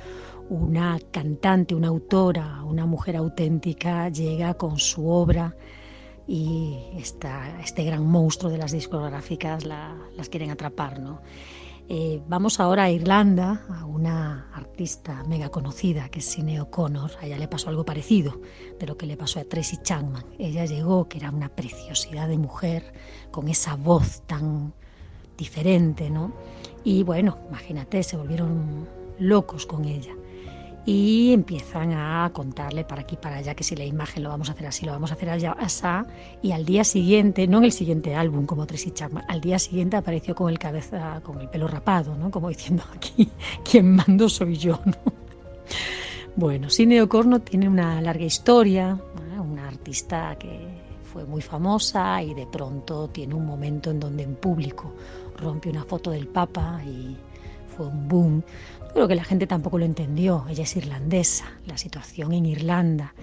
una 0.49 0.99
cantante, 1.11 1.75
una 1.75 1.89
autora, 1.89 2.63
una 2.65 2.87
mujer 2.87 3.17
auténtica 3.17 4.09
llega 4.09 4.55
con 4.55 4.79
su 4.79 5.07
obra 5.11 5.55
y 6.27 6.79
esta, 6.97 7.61
este 7.61 7.85
gran 7.85 8.05
monstruo 8.05 8.51
de 8.51 8.59
las 8.59 8.73
discográficas 8.73 9.65
la, 9.65 9.97
las 10.17 10.29
quieren 10.29 10.51
atrapar. 10.51 10.99
¿no? 10.99 11.21
Eh, 11.89 12.21
vamos 12.29 12.59
ahora 12.59 12.85
a 12.85 12.91
Irlanda, 12.91 13.65
a 13.69 13.85
una 13.85 14.51
artista 14.53 15.23
mega 15.25 15.51
conocida 15.51 16.09
que 16.09 16.19
es 16.19 16.25
Sinead 16.25 16.63
O'Connor. 16.63 17.13
A 17.23 17.27
le 17.27 17.49
pasó 17.49 17.69
algo 17.69 17.85
parecido 17.85 18.41
de 18.79 18.87
lo 18.87 18.97
que 18.97 19.07
le 19.07 19.17
pasó 19.17 19.39
a 19.39 19.45
Tracy 19.45 19.79
Chapman. 19.83 20.25
Ella 20.39 20.65
llegó, 20.65 21.09
que 21.09 21.19
era 21.19 21.31
una 21.31 21.49
preciosidad 21.49 22.29
de 22.29 22.39
mujer, 22.39 22.93
con 23.31 23.49
esa 23.49 23.77
voz 23.77 24.23
tan 24.27 24.73
diferente, 25.39 26.11
¿no? 26.11 26.33
Y 26.83 27.03
bueno, 27.05 27.39
imagínate, 27.49 28.03
se 28.03 28.17
volvieron 28.17 28.89
locos 29.19 29.67
con 29.67 29.85
ella 29.85 30.15
y 30.87 31.33
empiezan 31.33 31.93
a 31.93 32.31
contarle 32.33 32.85
para 32.85 33.03
aquí 33.03 33.17
para 33.17 33.39
allá 33.39 33.55
que 33.55 33.65
si 33.65 33.75
la 33.75 33.85
imagen 33.85 34.23
lo 34.23 34.29
vamos 34.29 34.49
a 34.49 34.53
hacer 34.53 34.69
así, 34.69 34.87
lo 34.87 34.93
vamos 34.93 35.11
a 35.11 35.15
hacer 35.15 35.29
allá 35.29 35.53
asá 35.59 36.07
y 36.43 36.53
al 36.53 36.65
día 36.65 36.85
siguiente, 36.85 37.49
no 37.49 37.59
en 37.59 37.65
el 37.65 37.73
siguiente 37.73 38.15
álbum 38.15 38.47
como 38.47 38.67
Tracy 38.67 38.93
Chapman, 38.93 39.25
al 39.29 39.41
día 39.41 39.59
siguiente 39.59 39.97
apareció 39.97 40.37
con 40.37 40.49
el 40.49 40.61
cabeza 40.61 41.21
con 41.25 41.41
el 41.41 41.49
pelo 41.49 41.67
rapado, 41.67 42.17
¿no? 42.17 42.31
Como 42.31 42.49
diciendo 42.49 42.85
aquí 42.95 43.29
quien 43.69 43.97
mando 43.97 44.29
soy 44.29 44.57
yo, 44.57 44.81
¿no? 44.85 44.95
Bueno, 46.37 46.69
O'Connor 47.03 47.41
tiene 47.41 47.69
una 47.69 48.01
larga 48.01 48.25
historia, 48.25 48.99
¿no? 49.35 49.43
una 49.43 49.67
artista 49.67 50.37
que 50.39 50.69
fue 51.03 51.25
muy 51.25 51.41
famosa 51.41 52.23
y 52.23 52.35
de 52.35 52.47
pronto 52.47 53.09
tiene 53.09 53.35
un 53.35 53.47
momento 53.47 53.91
en 53.91 53.99
donde 53.99 54.23
en 54.23 54.35
público 54.37 54.93
rompe 55.39 55.71
una 55.71 55.83
foto 55.85 56.11
del 56.11 56.29
Papa 56.29 56.81
y 56.85 57.17
fue 57.75 57.87
un 57.87 58.09
boom. 58.09 58.43
Creo 58.97 59.09
que 59.09 59.15
la 59.15 59.25
gente 59.25 59.47
tampoco 59.47 59.77
lo 59.77 59.85
entendió. 59.85 60.47
Ella 60.49 60.63
es 60.63 60.75
irlandesa. 60.75 61.45
La 61.67 61.77
situación 61.77 62.33
en 62.33 62.47
Irlanda 62.47 63.15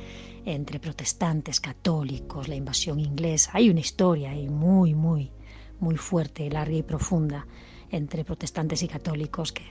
entre 0.45 0.79
protestantes, 0.79 1.59
católicos, 1.59 2.47
la 2.47 2.53
invasión 2.53 2.99
inglesa. 2.99 3.49
Hay 3.55 3.71
una 3.71 3.79
historia 3.79 4.29
ahí 4.29 4.49
muy, 4.49 4.93
muy, 4.93 5.31
muy 5.79 5.97
fuerte, 5.97 6.47
larga 6.51 6.75
y 6.75 6.83
profunda 6.83 7.47
entre 7.89 8.23
protestantes 8.23 8.83
y 8.83 8.87
católicos 8.87 9.51
que 9.51 9.63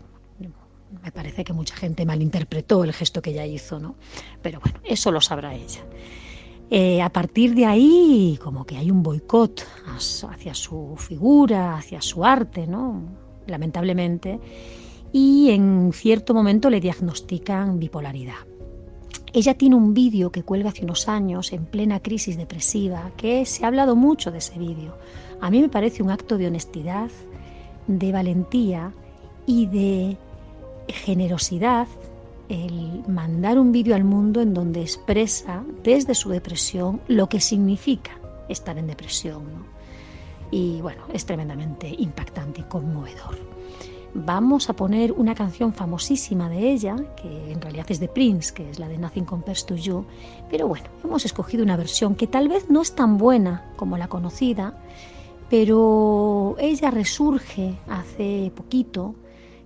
me 1.05 1.12
parece 1.12 1.44
que 1.44 1.53
mucha 1.53 1.76
gente 1.76 2.05
malinterpretó 2.05 2.82
el 2.82 2.92
gesto 2.92 3.22
que 3.22 3.30
ella 3.30 3.46
hizo, 3.46 3.78
¿no? 3.78 3.94
Pero 4.42 4.59
bueno, 4.59 4.80
eso 4.82 5.12
lo 5.12 5.20
sabrá 5.20 5.55
ella. 5.55 5.86
Eh, 6.68 7.00
a 7.00 7.12
partir 7.12 7.55
de 7.55 7.66
ahí, 7.66 8.40
como 8.42 8.66
que 8.66 8.76
hay 8.76 8.90
un 8.90 9.05
boicot 9.05 9.64
hacia 9.86 10.53
su 10.53 10.96
figura, 10.98 11.76
hacia 11.76 12.03
su 12.03 12.24
arte, 12.24 12.66
¿no? 12.66 13.05
Lamentablemente 13.46 14.40
y 15.12 15.50
en 15.50 15.92
cierto 15.92 16.32
momento 16.32 16.70
le 16.70 16.80
diagnostican 16.80 17.78
bipolaridad. 17.78 18.46
Ella 19.34 19.54
tiene 19.54 19.76
un 19.76 19.94
vídeo 19.94 20.30
que 20.30 20.42
cuelga 20.42 20.70
hace 20.70 20.84
unos 20.84 21.08
años 21.08 21.52
en 21.52 21.64
plena 21.64 22.00
crisis 22.00 22.36
depresiva, 22.36 23.12
que 23.16 23.46
se 23.46 23.64
ha 23.64 23.68
hablado 23.68 23.96
mucho 23.96 24.30
de 24.30 24.38
ese 24.38 24.58
vídeo. 24.58 24.96
A 25.40 25.50
mí 25.50 25.60
me 25.60 25.68
parece 25.68 26.02
un 26.02 26.10
acto 26.10 26.36
de 26.36 26.46
honestidad, 26.46 27.10
de 27.86 28.12
valentía 28.12 28.92
y 29.46 29.66
de 29.66 30.16
generosidad 30.88 31.88
el 32.48 33.02
mandar 33.08 33.58
un 33.58 33.72
vídeo 33.72 33.94
al 33.94 34.04
mundo 34.04 34.42
en 34.42 34.52
donde 34.52 34.82
expresa 34.82 35.64
desde 35.82 36.14
su 36.14 36.28
depresión 36.28 37.00
lo 37.08 37.28
que 37.28 37.40
significa 37.40 38.12
estar 38.48 38.76
en 38.76 38.86
depresión. 38.86 39.44
¿no? 39.44 39.64
Y 40.50 40.82
bueno, 40.82 41.04
es 41.12 41.24
tremendamente 41.24 41.94
impactante 41.98 42.60
y 42.60 42.64
conmovedor 42.64 43.38
vamos 44.14 44.68
a 44.68 44.74
poner 44.74 45.12
una 45.12 45.34
canción 45.34 45.72
famosísima 45.72 46.48
de 46.48 46.70
ella, 46.72 46.96
que 47.16 47.52
en 47.52 47.60
realidad 47.60 47.86
es 47.88 48.00
de 48.00 48.08
Prince, 48.08 48.52
que 48.52 48.68
es 48.68 48.78
la 48.78 48.88
de 48.88 48.98
Nothing 48.98 49.24
Compares 49.24 49.64
to 49.66 49.74
You, 49.74 50.04
pero 50.50 50.68
bueno, 50.68 50.86
hemos 51.02 51.24
escogido 51.24 51.62
una 51.62 51.76
versión 51.76 52.14
que 52.14 52.26
tal 52.26 52.48
vez 52.48 52.68
no 52.68 52.82
es 52.82 52.94
tan 52.94 53.16
buena 53.16 53.70
como 53.76 53.96
la 53.96 54.08
conocida, 54.08 54.78
pero 55.48 56.56
ella 56.58 56.90
resurge 56.90 57.78
hace 57.88 58.52
poquito, 58.54 59.14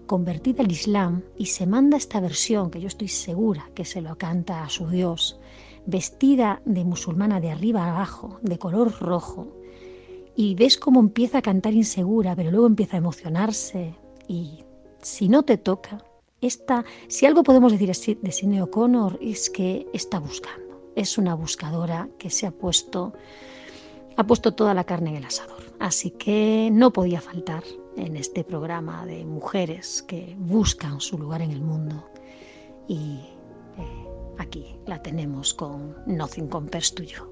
convertida 0.07 0.63
al 0.63 0.71
Islam, 0.71 1.23
y 1.37 1.47
se 1.47 1.67
manda 1.67 1.97
esta 1.97 2.21
versión, 2.21 2.71
que 2.71 2.81
yo 2.81 2.87
estoy 2.87 3.09
segura 3.09 3.71
que 3.75 3.85
se 3.85 4.01
lo 4.01 4.17
canta 4.17 4.63
a 4.63 4.69
su 4.69 4.89
Dios, 4.89 5.41
vestida 5.87 6.63
de 6.65 6.85
musulmana 6.85 7.41
de 7.41 7.51
arriba 7.51 7.89
abajo, 7.89 8.39
de 8.43 8.59
color 8.59 9.01
rojo, 9.01 9.49
y 10.37 10.55
ves 10.55 10.77
cómo 10.77 11.01
empieza 11.01 11.39
a 11.39 11.43
cantar 11.43 11.73
insegura, 11.75 12.37
pero 12.37 12.51
luego 12.51 12.67
empieza 12.67 12.97
a 12.97 12.99
emocionarse 12.99 13.95
y 14.29 14.65
si 15.03 15.29
no 15.29 15.43
te 15.43 15.59
toca, 15.59 16.05
esta, 16.41 16.85
si 17.09 17.27
algo 17.27 17.43
podemos 17.43 17.73
decir 17.73 18.21
de 18.21 18.33
Sidney 18.33 18.61
O'Connor 18.61 19.19
es 19.21 19.51
que 19.51 19.87
está 19.93 20.19
buscando, 20.19 20.93
es 20.95 21.19
una 21.19 21.35
buscadora 21.35 22.09
que 22.19 22.31
se 22.31 22.47
ha 22.47 22.51
puesto 22.51 23.15
ha 24.17 24.25
puesto 24.25 24.55
toda 24.55 24.75
la 24.75 24.85
carne 24.85 25.11
en 25.11 25.17
el 25.17 25.25
asador. 25.27 25.63
Así 25.79 26.11
que 26.11 26.71
no 26.73 26.93
podía 26.93 27.21
faltar 27.21 27.63
en 27.97 28.17
este 28.17 28.45
programa 28.45 29.07
de 29.07 29.25
mujeres 29.25 30.03
que 30.03 30.35
buscan 30.39 31.01
su 31.01 31.19
lugar 31.19 31.43
en 31.43 31.51
el 31.51 31.61
mundo 31.61 32.09
y 32.89 33.21
eh, 33.79 34.07
aquí 34.39 34.77
la 34.87 35.03
tenemos 35.03 35.55
con 35.55 35.97
Nothing 36.07 36.49
Compares 36.49 36.95
to 36.95 37.03
You. 37.03 37.25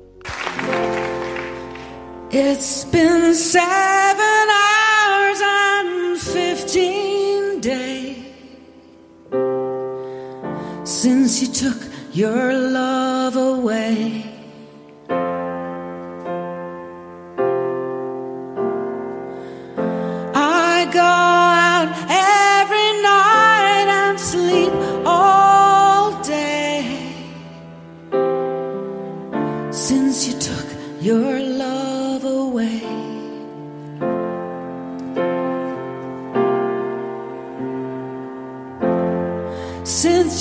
And 6.15 6.23
fifteen 6.23 7.61
days 7.61 8.17
since 10.85 11.43
you 11.43 11.49
took 11.49 11.79
your 12.13 12.53
love 12.53 13.37
away. 13.37 14.34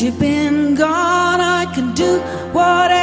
You've 0.04 0.20
been 0.20 0.76
gone, 0.76 1.40
I 1.40 1.66
can 1.74 1.94
do 1.94 2.20
whatever 2.52 3.03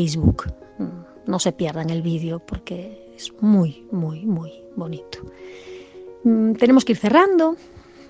Facebook. 0.00 0.46
No 1.26 1.38
se 1.38 1.52
pierdan 1.52 1.90
el 1.90 2.00
vídeo 2.00 2.38
porque 2.38 3.12
es 3.14 3.32
muy, 3.42 3.86
muy, 3.92 4.24
muy 4.24 4.50
bonito. 4.74 5.18
Mm, 6.24 6.54
tenemos 6.54 6.86
que 6.86 6.92
ir 6.92 6.98
cerrando. 6.98 7.56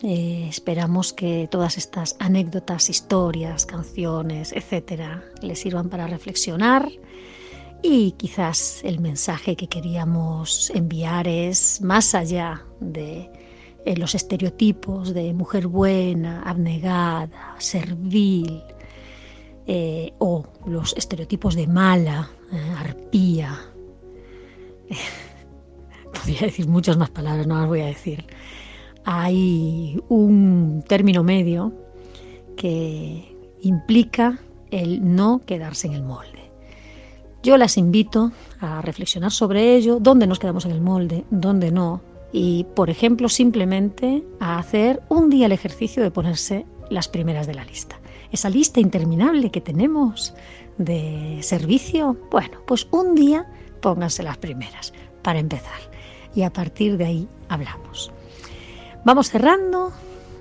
Eh, 0.03 0.47
esperamos 0.49 1.13
que 1.13 1.49
todas 1.51 1.77
estas 1.77 2.15
anécdotas, 2.21 2.89
historias, 2.89 3.67
canciones, 3.67 4.53
etcétera, 4.53 5.25
les 5.43 5.59
sirvan 5.59 5.89
para 5.89 6.07
reflexionar 6.07 6.89
y 7.83 8.13
quizás 8.13 8.81
el 8.85 9.01
mensaje 9.01 9.57
que 9.57 9.67
queríamos 9.67 10.71
enviar 10.75 11.27
es 11.27 11.81
más 11.83 12.15
allá 12.15 12.65
de 12.79 13.31
eh, 13.85 13.97
los 13.97 14.15
estereotipos 14.15 15.13
de 15.13 15.35
mujer 15.35 15.67
buena, 15.67 16.43
abnegada, 16.45 17.57
servil, 17.59 18.63
eh, 19.73 20.15
o 20.19 20.45
los 20.67 20.97
estereotipos 20.97 21.55
de 21.55 21.69
mala, 21.69 22.29
eh, 22.51 22.75
arpía. 22.77 23.57
Podría 26.13 26.41
decir 26.41 26.67
muchas 26.67 26.97
más 26.97 27.09
palabras, 27.11 27.47
no 27.47 27.57
las 27.57 27.69
voy 27.69 27.83
a 27.83 27.87
decir. 27.87 28.27
Hay 29.05 30.03
un 30.09 30.83
término 30.89 31.23
medio 31.23 31.73
que 32.57 33.33
implica 33.61 34.41
el 34.73 35.15
no 35.15 35.43
quedarse 35.47 35.87
en 35.87 35.93
el 35.95 36.03
molde. 36.03 36.51
Yo 37.45 37.57
las 37.57 37.79
invito 37.79 38.33
a 38.59 38.83
reflexionar 38.83 39.31
sobre 39.31 39.77
ello, 39.77 40.01
dónde 40.01 40.27
nos 40.27 40.41
quedamos 40.41 40.65
en 40.65 40.73
el 40.73 40.81
molde, 40.81 41.25
dónde 41.31 41.71
no, 41.71 42.01
y, 42.33 42.65
por 42.75 42.91
ejemplo, 42.91 43.29
simplemente 43.29 44.25
a 44.41 44.59
hacer 44.59 45.01
un 45.09 45.31
día 45.31 45.47
el 45.47 45.53
ejercicio 45.53 46.03
de 46.03 46.11
ponerse 46.11 46.67
las 46.89 47.07
primeras 47.07 47.47
de 47.47 47.55
la 47.55 47.65
lista. 47.65 48.00
Esa 48.33 48.49
lista 48.49 48.81
interminable 48.81 49.51
que 49.51 49.61
tenemos 49.61 50.35
de 50.79 51.39
servicio, 51.43 52.17
bueno, 52.31 52.59
pues 52.67 52.87
un 52.91 53.15
día 53.15 53.47
pónganse 53.81 54.23
las 54.23 54.39
primeras 54.39 54.93
para 55.23 55.39
empezar 55.39 55.81
y 56.35 56.43
a 56.43 56.53
partir 56.53 56.97
de 56.97 57.07
ahí 57.07 57.29
hablamos. 57.49 58.13
Vamos 59.05 59.31
cerrando, 59.31 59.93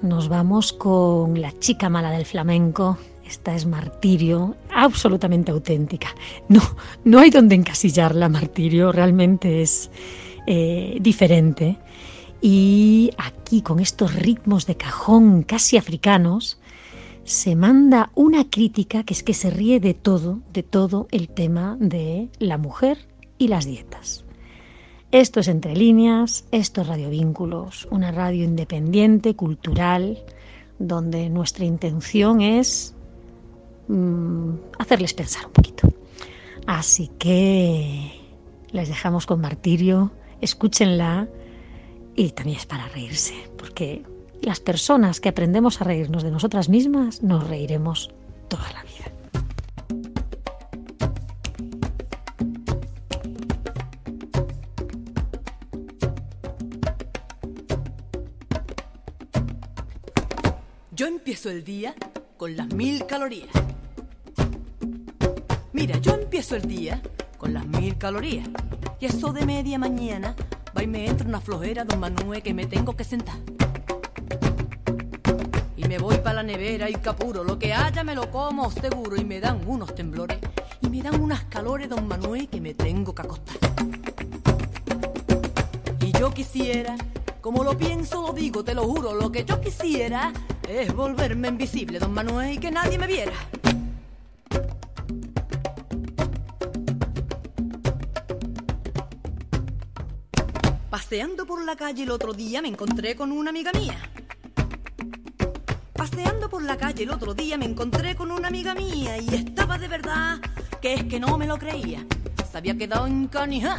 nos 0.02 0.30
vamos 0.30 0.74
con 0.74 1.40
la 1.42 1.58
chica 1.60 1.90
mala 1.90 2.12
del 2.12 2.26
flamenco, 2.26 2.98
esta 3.26 3.56
es 3.56 3.66
martirio, 3.66 4.56
absolutamente 4.74 5.52
auténtica. 5.52 6.10
No, 6.48 6.62
no 7.04 7.20
hay 7.20 7.30
donde 7.30 7.56
encasillarla, 7.56 8.28
martirio, 8.28 8.92
realmente 8.92 9.62
es 9.62 9.92
eh, 10.48 10.98
diferente. 11.00 11.78
Y 12.42 13.12
aquí, 13.18 13.62
con 13.62 13.80
estos 13.80 14.16
ritmos 14.16 14.66
de 14.66 14.76
cajón 14.76 15.44
casi 15.44 15.78
africanos, 15.78 16.59
se 17.30 17.56
manda 17.56 18.12
una 18.16 18.50
crítica 18.50 19.04
que 19.04 19.14
es 19.14 19.24
que 19.24 19.34
se 19.34 19.50
ríe 19.50 19.80
de 19.80 19.94
todo, 19.94 20.40
de 20.52 20.64
todo 20.64 21.08
el 21.12 21.30
tema 21.30 21.78
de 21.80 22.30
la 22.40 22.58
mujer 22.58 23.08
y 23.38 23.48
las 23.48 23.66
dietas. 23.66 24.26
Esto 25.12 25.40
es 25.40 25.48
Entre 25.48 25.76
Líneas, 25.76 26.46
esto 26.52 26.82
es 26.82 26.88
Radio 26.88 27.10
Vínculos, 27.10 27.88
una 27.92 28.12
radio 28.12 28.46
independiente, 28.46 29.36
cultural, 29.36 30.20
donde 30.78 31.30
nuestra 31.30 31.66
intención 31.66 32.42
es 32.42 32.96
Mm, 33.90 34.54
hacerles 34.78 35.16
pensar 35.16 35.48
un 35.48 35.52
poquito. 35.52 35.90
Así 36.68 37.10
que 37.18 38.12
les 38.72 38.88
dejamos 38.88 39.26
con 39.26 39.42
martirio, 39.42 40.12
escúchenla 40.42 41.28
y 42.16 42.30
también 42.30 42.60
es 42.60 42.68
para 42.68 42.88
reírse, 42.90 43.34
porque 43.58 44.04
las 44.42 44.60
personas 44.60 45.20
que 45.20 45.30
aprendemos 45.30 45.82
a 45.82 45.84
reírnos 45.84 46.24
de 46.24 46.32
nosotras 46.32 46.70
mismas 46.70 47.24
nos 47.24 47.48
reiremos 47.48 48.12
toda 48.48 48.72
la 48.72 48.84
vida. 48.84 49.12
Yo 60.92 61.08
empiezo 61.08 61.50
el 61.50 61.64
día 61.64 61.96
con 62.38 62.58
las 62.58 62.74
mil 62.74 63.06
calorías 63.06 63.50
Mira, 65.80 65.98
yo 66.00 66.16
empiezo 66.16 66.58
el 66.58 66.64
día 66.64 67.02
con 67.38 67.54
las 67.54 67.66
mil 67.66 67.98
calorías. 67.98 68.50
Y 69.00 69.06
eso 69.06 69.32
de 69.32 69.46
media 69.46 69.80
mañana 69.80 70.36
va 70.76 70.84
y 70.84 70.88
me 70.88 71.08
entra 71.08 71.26
una 71.26 71.40
flojera, 71.40 71.86
don 71.86 72.02
Manuel, 72.02 72.44
que 72.44 72.54
me 72.54 72.66
tengo 72.66 72.98
que 72.98 73.06
sentar. 73.06 73.38
Me 75.90 75.98
voy 75.98 76.18
para 76.20 76.36
la 76.36 76.44
nevera 76.44 76.88
y 76.88 76.94
capuro, 76.94 77.44
lo 77.44 77.58
que 77.58 77.74
haya 77.74 78.04
me 78.04 78.14
lo 78.14 78.30
como 78.30 78.70
seguro. 78.70 79.16
Y 79.16 79.26
me 79.26 79.40
dan 79.40 79.68
unos 79.68 79.96
temblores 79.96 80.38
y 80.82 80.88
me 80.88 81.02
dan 81.02 81.20
unas 81.20 81.46
calores, 81.46 81.90
don 81.90 82.08
Manuel, 82.08 82.48
que 82.48 82.62
me 82.62 82.76
tengo 82.76 83.16
que 83.16 83.24
acostar. 83.24 83.58
Y 86.00 86.12
yo 86.12 86.32
quisiera, 86.32 86.96
como 87.42 87.64
lo 87.64 87.76
pienso, 87.76 88.22
lo 88.22 88.34
digo, 88.34 88.64
te 88.64 88.76
lo 88.76 88.84
juro, 88.84 89.16
lo 89.16 89.32
que 89.32 89.44
yo 89.44 89.60
quisiera 89.60 90.32
es 90.68 90.94
volverme 90.94 91.48
invisible, 91.48 91.98
don 91.98 92.14
Manuel, 92.14 92.54
y 92.54 92.58
que 92.60 92.70
nadie 92.70 93.00
me 93.00 93.08
viera. 93.08 93.34
Paseando 100.92 101.48
por 101.48 101.66
la 101.66 101.76
calle 101.76 102.04
el 102.04 102.12
otro 102.12 102.34
día 102.34 102.62
me 102.62 102.68
encontré 102.68 103.16
con 103.16 103.32
una 103.32 103.50
amiga 103.50 103.72
mía. 103.72 103.98
Paseando 106.00 106.50
por 106.50 106.64
la 106.64 106.78
calle 106.78 107.04
el 107.04 107.12
otro 107.12 107.34
día 107.34 107.58
me 107.58 107.66
encontré 107.66 108.16
con 108.16 108.32
una 108.32 108.48
amiga 108.48 108.74
mía 108.74 109.18
y 109.18 109.36
estaba 109.36 109.78
de 109.78 109.90
verdad 109.90 110.40
que 110.82 110.94
es 110.94 111.04
que 111.04 111.20
no 111.20 111.38
me 111.38 111.46
lo 111.46 111.58
creía. 111.58 112.06
Se 112.50 112.58
había 112.58 112.78
quedado 112.78 113.06
en 113.06 113.28
canija. 113.28 113.76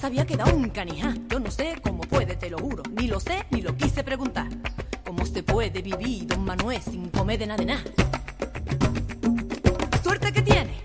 Se 0.00 0.06
había 0.06 0.24
quedado 0.24 0.52
en 0.52 0.70
canija. 0.70 1.12
Yo 1.28 1.38
no 1.38 1.50
sé 1.50 1.74
cómo 1.82 2.00
puede, 2.00 2.34
te 2.34 2.48
lo 2.48 2.56
juro. 2.56 2.82
Ni 2.98 3.08
lo 3.08 3.20
sé 3.20 3.44
ni 3.50 3.60
lo 3.60 3.76
quise 3.76 4.02
preguntar. 4.02 4.48
¿Cómo 5.04 5.26
se 5.26 5.42
puede 5.42 5.82
vivir, 5.82 6.26
don 6.26 6.46
Manuel, 6.46 6.80
sin 6.80 7.10
comer 7.10 7.38
de 7.38 7.46
nada 7.48 7.58
de 7.58 7.66
nada? 7.66 7.84
Suerte 10.02 10.32
que 10.32 10.40
tiene. 10.40 10.80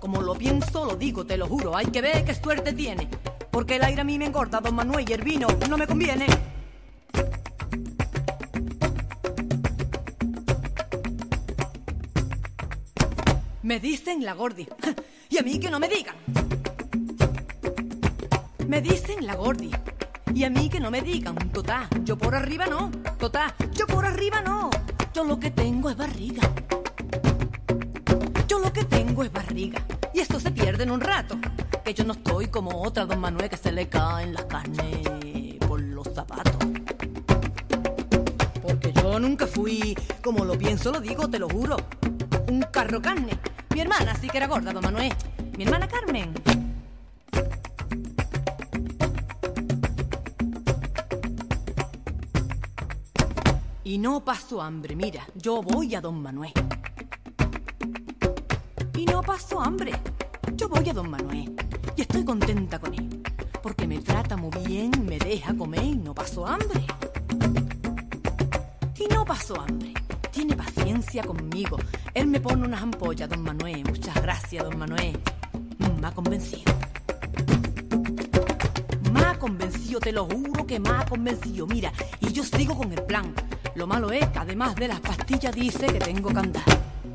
Como 0.00 0.20
lo 0.20 0.34
pienso, 0.34 0.84
lo 0.84 0.96
digo, 0.96 1.24
te 1.24 1.38
lo 1.38 1.46
juro. 1.46 1.74
Hay 1.74 1.86
que 1.86 2.02
ver 2.02 2.26
qué 2.26 2.34
suerte 2.34 2.74
tiene. 2.74 3.08
Porque 3.50 3.76
el 3.76 3.84
aire 3.84 4.02
a 4.02 4.04
mí 4.04 4.18
me 4.18 4.26
engorda, 4.26 4.60
don 4.60 4.74
Manuel, 4.74 5.08
y 5.08 5.14
el 5.14 5.22
vino 5.22 5.46
no 5.70 5.78
me 5.78 5.86
conviene. 5.86 6.26
Me 13.64 13.80
dicen 13.80 14.22
la 14.22 14.34
gordi. 14.34 14.68
Y 15.30 15.38
a 15.38 15.42
mí 15.42 15.58
que 15.58 15.70
no 15.70 15.80
me 15.80 15.88
digan. 15.88 16.14
Me 18.68 18.82
dicen 18.82 19.26
la 19.26 19.34
gordi. 19.36 19.70
Y 20.34 20.44
a 20.44 20.50
mí 20.50 20.68
que 20.68 20.78
no 20.78 20.90
me 20.90 21.00
digan. 21.00 21.34
Totá, 21.50 21.88
yo 22.02 22.18
por 22.18 22.34
arriba 22.34 22.66
no. 22.66 22.90
Totá, 23.18 23.54
yo 23.72 23.86
por 23.86 24.04
arriba 24.04 24.42
no. 24.42 24.68
Yo 25.14 25.24
lo 25.24 25.40
que 25.40 25.50
tengo 25.50 25.88
es 25.88 25.96
barriga. 25.96 26.42
Yo 28.46 28.58
lo 28.58 28.70
que 28.70 28.84
tengo 28.84 29.24
es 29.24 29.32
barriga. 29.32 29.82
Y 30.12 30.20
esto 30.20 30.38
se 30.38 30.50
pierde 30.50 30.82
en 30.82 30.90
un 30.90 31.00
rato 31.00 31.38
que 31.82 31.94
yo 31.94 32.04
no 32.04 32.12
estoy 32.12 32.48
como 32.48 32.82
otra 32.82 33.06
don 33.06 33.18
Manuel 33.18 33.48
que 33.48 33.56
se 33.56 33.72
le 33.72 33.88
caen 33.88 34.34
las 34.34 34.44
carnes 34.44 35.08
por 35.66 35.80
los 35.80 36.06
zapatos. 36.14 36.58
Porque 38.60 38.92
yo 38.92 39.18
nunca 39.18 39.46
fui, 39.46 39.96
como 40.22 40.44
lo 40.44 40.56
pienso, 40.58 40.92
lo 40.92 41.00
digo, 41.00 41.28
te 41.28 41.38
lo 41.38 41.48
juro, 41.48 41.78
un 42.46 42.60
carro 42.70 43.00
carne. 43.00 43.40
Mi 43.74 43.80
hermana 43.80 44.14
sí 44.14 44.28
que 44.28 44.36
era 44.36 44.46
gorda, 44.46 44.72
don 44.72 44.84
Manuel. 44.84 45.12
Mi 45.58 45.64
hermana 45.64 45.88
Carmen. 45.88 46.32
Y 53.82 53.98
no 53.98 54.24
paso 54.24 54.62
hambre, 54.62 54.94
mira, 54.94 55.26
yo 55.34 55.60
voy 55.60 55.92
a 55.96 56.00
don 56.00 56.22
Manuel. 56.22 56.52
Y 58.96 59.06
no 59.06 59.20
paso 59.22 59.60
hambre, 59.60 59.92
yo 60.54 60.68
voy 60.68 60.88
a 60.88 60.92
don 60.92 61.10
Manuel 61.10 61.56
y 61.96 62.02
estoy 62.02 62.24
contenta 62.24 62.78
con 62.78 62.94
él, 62.94 63.22
porque 63.60 63.88
me 63.88 63.98
trata 63.98 64.36
muy 64.36 64.56
bien, 64.64 64.92
me 65.04 65.18
deja 65.18 65.52
comer 65.52 65.82
y 65.82 65.96
no 65.96 66.14
paso 66.14 66.46
hambre. 66.46 66.86
Y 68.96 69.12
no 69.12 69.24
paso 69.24 69.60
hambre, 69.60 69.92
tiene 70.34 70.56
paciencia 70.56 71.22
conmigo. 71.22 71.78
Él 72.12 72.26
me 72.26 72.40
pone 72.40 72.66
unas 72.66 72.82
ampollas, 72.82 73.28
don 73.30 73.42
Manuel, 73.42 73.84
muchas 73.84 74.20
gracias, 74.20 74.64
don 74.64 74.76
Manuel. 74.76 75.16
Me 76.00 76.06
ha 76.06 76.10
convencido. 76.12 76.74
Me 79.12 79.20
ha 79.20 79.38
convencido, 79.38 80.00
te 80.00 80.12
lo 80.12 80.26
juro 80.26 80.66
que 80.66 80.80
me 80.80 80.90
ha 80.90 81.06
convencido. 81.06 81.66
Mira, 81.68 81.92
y 82.20 82.32
yo 82.32 82.42
sigo 82.42 82.76
con 82.76 82.92
el 82.92 83.02
plan. 83.04 83.32
Lo 83.76 83.86
malo 83.86 84.10
es 84.10 84.26
que 84.28 84.38
además 84.38 84.74
de 84.74 84.88
las 84.88 85.00
pastillas 85.00 85.54
dice 85.54 85.86
que 85.86 86.00
tengo 86.00 86.30
que 86.30 86.38
andar. 86.38 86.64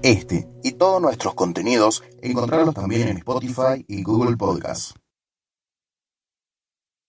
Este 0.02 0.48
y 0.64 0.72
todos 0.74 1.02
nuestros 1.02 1.34
contenidos 1.34 2.04
encontrarlos 2.22 2.74
también 2.74 3.10
en 3.10 3.18
Spotify 3.18 3.84
y 3.86 4.02
Google 4.02 4.38
Podcasts. 4.38 4.99